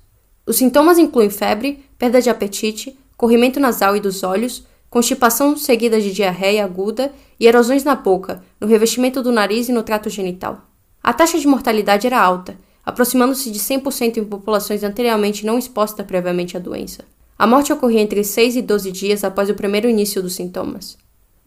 Os 0.48 0.56
sintomas 0.56 0.98
incluem 0.98 1.30
febre, 1.30 1.86
perda 1.96 2.20
de 2.20 2.30
apetite, 2.32 2.98
corrimento 3.16 3.60
nasal 3.60 3.96
e 3.96 4.00
dos 4.00 4.24
olhos, 4.24 4.66
constipação 4.90 5.56
seguida 5.56 6.02
de 6.02 6.12
diarreia 6.12 6.66
aguda 6.66 7.14
e 7.40 7.46
erosões 7.46 7.84
na 7.84 7.94
boca, 7.94 8.44
no 8.60 8.66
revestimento 8.66 9.22
do 9.22 9.32
nariz 9.32 9.70
e 9.70 9.72
no 9.72 9.84
trato 9.84 10.10
genital. 10.10 10.64
A 11.04 11.14
taxa 11.14 11.38
de 11.38 11.48
mortalidade 11.48 12.08
era 12.08 12.20
alta, 12.20 12.58
aproximando-se 12.86 13.50
de 13.50 13.60
100% 13.60 14.18
em 14.18 14.24
populações 14.24 14.84
anteriormente 14.84 15.46
não 15.46 15.58
expostas 15.58 16.06
previamente 16.06 16.56
à 16.56 16.60
doença. 16.60 17.04
A 17.38 17.48
morte 17.48 17.74
ocorria 17.74 18.02
entre 18.02 18.24
6 18.24 18.56
e 18.58 18.62
12 18.62 18.92
dias 18.92 19.24
após 19.24 19.50
o 19.50 19.56
primeiro 19.56 19.90
início 19.90 20.22
dos 20.22 20.36
sintomas. 20.36 20.98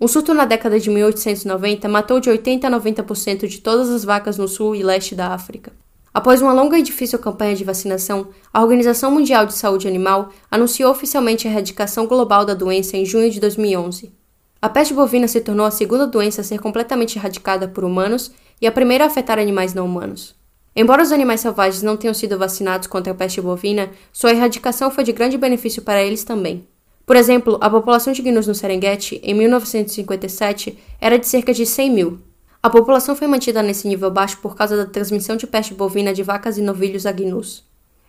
Um 0.01 0.07
surto 0.07 0.35
na 0.35 0.45
década 0.45 0.79
de 0.79 0.91
1890 0.91 1.89
matou 1.89 2.21
de 2.21 2.31
80 2.31 2.67
a 2.67 2.71
90% 2.71 3.47
de 3.47 3.61
todas 3.61 3.91
as 3.91 4.05
vacas 4.05 4.37
no 4.37 4.47
sul 4.47 4.75
e 4.75 4.83
leste 4.83 5.15
da 5.15 5.29
África. 5.29 5.73
Após 6.13 6.43
uma 6.43 6.53
longa 6.53 6.79
e 6.79 6.83
difícil 6.83 7.19
campanha 7.19 7.55
de 7.55 7.65
vacinação, 7.65 8.29
a 8.53 8.63
Organização 8.63 9.11
Mundial 9.11 9.47
de 9.47 9.55
Saúde 9.55 9.87
Animal 9.89 10.31
anunciou 10.51 10.91
oficialmente 10.91 11.47
a 11.47 11.51
erradicação 11.51 12.07
global 12.07 12.45
da 12.45 12.55
doença 12.55 12.97
em 12.97 13.05
junho 13.05 13.31
de 13.31 13.41
2011. 13.41 14.13
A 14.61 14.69
peste 14.69 14.93
bovina 14.93 15.29
se 15.29 15.41
tornou 15.41 15.65
a 15.65 15.71
segunda 15.71 16.07
doença 16.07 16.41
a 16.41 16.45
ser 16.45 16.59
completamente 16.59 17.17
erradicada 17.17 17.69
por 17.69 17.85
humanos 17.85 18.33
e 18.61 18.67
a 18.67 18.73
primeira 18.73 19.05
a 19.05 19.07
afetar 19.07 19.39
animais 19.39 19.75
não 19.75 19.87
humanos. 19.87 20.35
Embora 20.75 21.03
os 21.03 21.13
animais 21.13 21.41
selvagens 21.41 21.83
não 21.83 21.97
tenham 21.97 22.15
sido 22.15 22.39
vacinados 22.39 22.87
contra 22.87 23.13
a 23.13 23.17
peste 23.17 23.41
bovina, 23.41 23.91
sua 24.13 24.33
erradicação 24.33 24.91
foi 24.91 25.05
de 25.05 25.13
grande 25.13 25.37
benefício 25.37 25.83
para 25.83 26.03
eles 26.03 26.25
também. 26.25 26.67
Por 27.05 27.17
exemplo, 27.17 27.59
a 27.61 27.71
população 27.71 28.13
de 28.13 28.23
gnus 28.23 28.47
no 28.47 28.55
Serengeti, 28.55 29.21
em 29.23 29.35
1957, 29.35 30.79
era 31.01 31.19
de 31.19 31.27
cerca 31.27 31.53
de 31.55 31.65
100 31.65 31.91
mil, 31.91 32.19
a 32.61 32.69
população 32.69 33.15
foi 33.15 33.29
mantida 33.29 33.63
nesse 33.63 33.87
nível 33.87 34.11
baixo 34.11 34.39
por 34.43 34.57
causa 34.57 34.77
da 34.77 34.85
transmissão 34.85 35.37
de 35.37 35.47
peste 35.47 35.75
bovina 35.75 36.13
de 36.13 36.25
vacas 36.25 36.59
e 36.59 36.63
novilhos 36.63 37.07
a 37.07 37.13
gnus. 37.13 37.65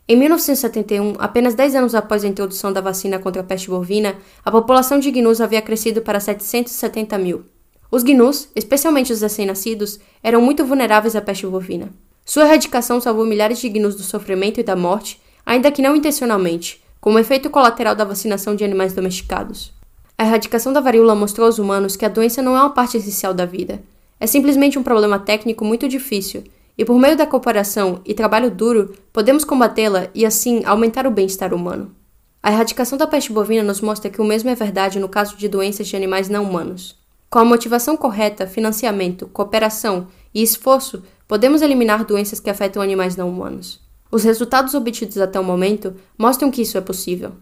Em 0.07 0.15
1971, 0.15 1.13
apenas 1.19 1.53
10 1.53 1.75
anos 1.75 1.93
após 1.93 2.23
a 2.23 2.27
introdução 2.27 2.73
da 2.73 2.81
vacina 2.81 3.19
contra 3.19 3.43
a 3.43 3.45
peste 3.45 3.69
bovina, 3.69 4.15
a 4.43 4.51
população 4.51 4.97
de 4.97 5.11
gnus 5.11 5.39
havia 5.39 5.61
crescido 5.61 6.01
para 6.01 6.19
770 6.19 7.15
mil. 7.19 7.45
Os 7.91 8.01
gnus, 8.01 8.49
especialmente 8.55 9.13
os 9.13 9.21
recém-nascidos, 9.21 9.99
eram 10.23 10.41
muito 10.41 10.65
vulneráveis 10.65 11.15
à 11.15 11.21
peste 11.21 11.45
bovina. 11.45 11.89
Sua 12.29 12.43
erradicação 12.43 13.01
salvou 13.01 13.25
milhares 13.25 13.57
de 13.57 13.67
gnus 13.67 13.95
do 13.95 14.03
sofrimento 14.03 14.59
e 14.59 14.63
da 14.63 14.75
morte, 14.75 15.19
ainda 15.43 15.71
que 15.71 15.81
não 15.81 15.95
intencionalmente, 15.95 16.79
como 17.01 17.17
efeito 17.17 17.49
colateral 17.49 17.95
da 17.95 18.05
vacinação 18.05 18.55
de 18.55 18.63
animais 18.63 18.93
domesticados. 18.93 19.73
A 20.15 20.23
erradicação 20.23 20.71
da 20.71 20.79
varíola 20.79 21.15
mostrou 21.15 21.47
aos 21.47 21.57
humanos 21.57 21.95
que 21.95 22.05
a 22.05 22.07
doença 22.07 22.39
não 22.39 22.55
é 22.55 22.59
uma 22.59 22.69
parte 22.69 22.97
essencial 22.97 23.33
da 23.33 23.47
vida, 23.47 23.81
é 24.19 24.27
simplesmente 24.27 24.77
um 24.77 24.83
problema 24.83 25.17
técnico 25.17 25.65
muito 25.65 25.87
difícil, 25.87 26.43
e 26.77 26.85
por 26.85 26.99
meio 26.99 27.17
da 27.17 27.25
cooperação 27.25 27.99
e 28.05 28.13
trabalho 28.13 28.51
duro, 28.51 28.93
podemos 29.11 29.43
combatê-la 29.43 30.09
e 30.13 30.23
assim 30.23 30.63
aumentar 30.65 31.07
o 31.07 31.11
bem-estar 31.11 31.51
humano. 31.51 31.95
A 32.43 32.51
erradicação 32.51 32.95
da 32.95 33.07
peste 33.07 33.33
bovina 33.33 33.63
nos 33.63 33.81
mostra 33.81 34.11
que 34.11 34.21
o 34.21 34.23
mesmo 34.23 34.51
é 34.51 34.55
verdade 34.55 34.99
no 34.99 35.09
caso 35.09 35.35
de 35.35 35.47
doenças 35.47 35.87
de 35.87 35.95
animais 35.95 36.29
não 36.29 36.43
humanos. 36.43 36.95
Com 37.27 37.39
a 37.39 37.45
motivação 37.45 37.97
correta, 37.97 38.45
financiamento, 38.45 39.27
cooperação 39.27 40.07
e 40.33 40.41
esforço, 40.41 41.03
podemos 41.27 41.61
eliminar 41.61 42.05
doenças 42.05 42.39
que 42.39 42.49
afetam 42.49 42.81
animais 42.81 43.15
não 43.15 43.29
humanos. 43.29 43.79
Os 44.11 44.23
resultados 44.23 44.73
obtidos 44.73 45.17
até 45.17 45.39
o 45.39 45.43
momento 45.43 45.95
mostram 46.17 46.49
que 46.49 46.61
isso 46.61 46.77
é 46.77 46.81
possível. 46.81 47.33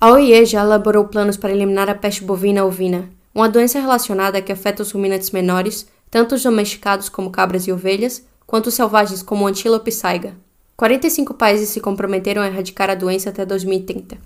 A 0.00 0.12
OIE 0.12 0.44
já 0.44 0.62
elaborou 0.62 1.06
planos 1.06 1.36
para 1.36 1.52
eliminar 1.52 1.88
a 1.88 1.94
peste 1.94 2.24
bovina 2.24 2.64
ovina, 2.64 3.08
uma 3.34 3.48
doença 3.48 3.78
relacionada 3.78 4.42
que 4.42 4.52
afeta 4.52 4.82
os 4.82 4.92
ruminantes 4.92 5.30
menores, 5.30 5.86
tanto 6.10 6.34
os 6.34 6.42
domesticados 6.42 7.08
como 7.08 7.30
cabras 7.30 7.66
e 7.66 7.72
ovelhas, 7.72 8.24
quanto 8.46 8.66
os 8.66 8.74
selvagens 8.74 9.22
como 9.22 9.46
antílope 9.46 9.92
saiga. 9.92 10.34
45 10.76 11.34
países 11.34 11.68
se 11.68 11.80
comprometeram 11.80 12.42
a 12.42 12.46
erradicar 12.46 12.90
a 12.90 12.94
doença 12.94 13.30
até 13.30 13.44
2030. 13.44 14.18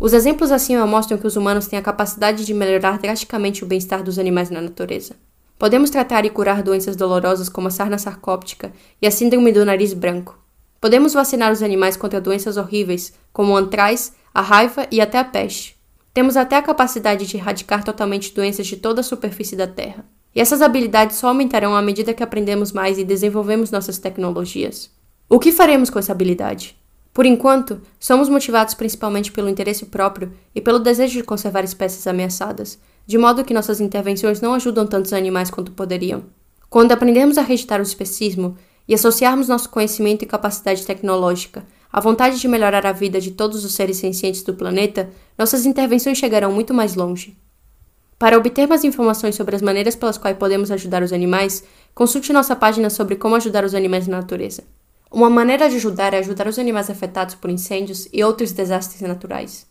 Os 0.00 0.12
exemplos 0.12 0.50
acima 0.50 0.86
mostram 0.86 1.16
que 1.16 1.26
os 1.26 1.36
humanos 1.36 1.66
têm 1.66 1.78
a 1.78 1.82
capacidade 1.82 2.44
de 2.44 2.52
melhorar 2.52 2.98
drasticamente 2.98 3.62
o 3.62 3.66
bem-estar 3.66 4.02
dos 4.02 4.18
animais 4.18 4.50
na 4.50 4.60
natureza. 4.60 5.14
Podemos 5.58 5.90
tratar 5.90 6.24
e 6.24 6.30
curar 6.30 6.62
doenças 6.62 6.96
dolorosas 6.96 7.48
como 7.48 7.68
a 7.68 7.70
sarna 7.70 7.98
sarcóptica 7.98 8.72
e 9.00 9.06
a 9.06 9.10
síndrome 9.10 9.52
do 9.52 9.64
nariz 9.64 9.92
branco. 9.92 10.38
Podemos 10.80 11.14
vacinar 11.14 11.52
os 11.52 11.62
animais 11.62 11.96
contra 11.96 12.20
doenças 12.20 12.56
horríveis, 12.56 13.14
como 13.32 13.52
o 13.52 13.56
antraz, 13.56 14.12
a 14.34 14.42
raiva 14.42 14.86
e 14.90 15.00
até 15.00 15.18
a 15.18 15.24
peste. 15.24 15.76
Temos 16.12 16.36
até 16.36 16.56
a 16.56 16.62
capacidade 16.62 17.26
de 17.26 17.36
erradicar 17.36 17.82
totalmente 17.82 18.34
doenças 18.34 18.66
de 18.66 18.76
toda 18.76 19.00
a 19.00 19.04
superfície 19.04 19.56
da 19.56 19.66
Terra. 19.66 20.04
E 20.34 20.40
essas 20.40 20.60
habilidades 20.60 21.16
só 21.16 21.28
aumentarão 21.28 21.74
à 21.74 21.80
medida 21.80 22.12
que 22.12 22.22
aprendemos 22.22 22.72
mais 22.72 22.98
e 22.98 23.04
desenvolvemos 23.04 23.70
nossas 23.70 23.98
tecnologias. 23.98 24.90
O 25.28 25.38
que 25.38 25.52
faremos 25.52 25.88
com 25.88 25.98
essa 25.98 26.12
habilidade? 26.12 26.76
Por 27.14 27.24
enquanto, 27.24 27.80
somos 28.00 28.28
motivados 28.28 28.74
principalmente 28.74 29.30
pelo 29.30 29.48
interesse 29.48 29.86
próprio 29.86 30.32
e 30.52 30.60
pelo 30.60 30.80
desejo 30.80 31.12
de 31.12 31.22
conservar 31.22 31.62
espécies 31.62 32.08
ameaçadas, 32.08 32.76
de 33.06 33.16
modo 33.16 33.44
que 33.44 33.54
nossas 33.54 33.80
intervenções 33.80 34.40
não 34.40 34.52
ajudam 34.52 34.84
tantos 34.84 35.12
animais 35.12 35.48
quanto 35.48 35.70
poderiam. 35.70 36.24
Quando 36.68 36.90
aprendermos 36.90 37.38
a 37.38 37.42
rejeitar 37.42 37.78
o 37.78 37.84
especismo 37.84 38.56
e 38.88 38.94
associarmos 38.94 39.46
nosso 39.46 39.70
conhecimento 39.70 40.24
e 40.24 40.26
capacidade 40.26 40.84
tecnológica 40.84 41.64
à 41.92 42.00
vontade 42.00 42.40
de 42.40 42.48
melhorar 42.48 42.84
a 42.84 42.90
vida 42.90 43.20
de 43.20 43.30
todos 43.30 43.64
os 43.64 43.74
seres 43.74 43.98
sencientes 43.98 44.42
do 44.42 44.52
planeta, 44.52 45.08
nossas 45.38 45.64
intervenções 45.64 46.18
chegarão 46.18 46.50
muito 46.50 46.74
mais 46.74 46.96
longe. 46.96 47.36
Para 48.18 48.36
obter 48.36 48.66
mais 48.66 48.82
informações 48.82 49.36
sobre 49.36 49.54
as 49.54 49.62
maneiras 49.62 49.94
pelas 49.94 50.18
quais 50.18 50.36
podemos 50.36 50.72
ajudar 50.72 51.04
os 51.04 51.12
animais, 51.12 51.62
consulte 51.94 52.32
nossa 52.32 52.56
página 52.56 52.90
sobre 52.90 53.14
como 53.14 53.36
ajudar 53.36 53.64
os 53.64 53.72
animais 53.72 54.08
na 54.08 54.16
natureza. 54.16 54.64
Uma 55.14 55.30
maneira 55.30 55.70
de 55.70 55.76
ajudar 55.76 56.12
é 56.12 56.18
ajudar 56.18 56.48
os 56.48 56.58
animais 56.58 56.90
afetados 56.90 57.36
por 57.36 57.48
incêndios 57.48 58.08
e 58.12 58.24
outros 58.24 58.50
desastres 58.50 59.00
naturais. 59.00 59.64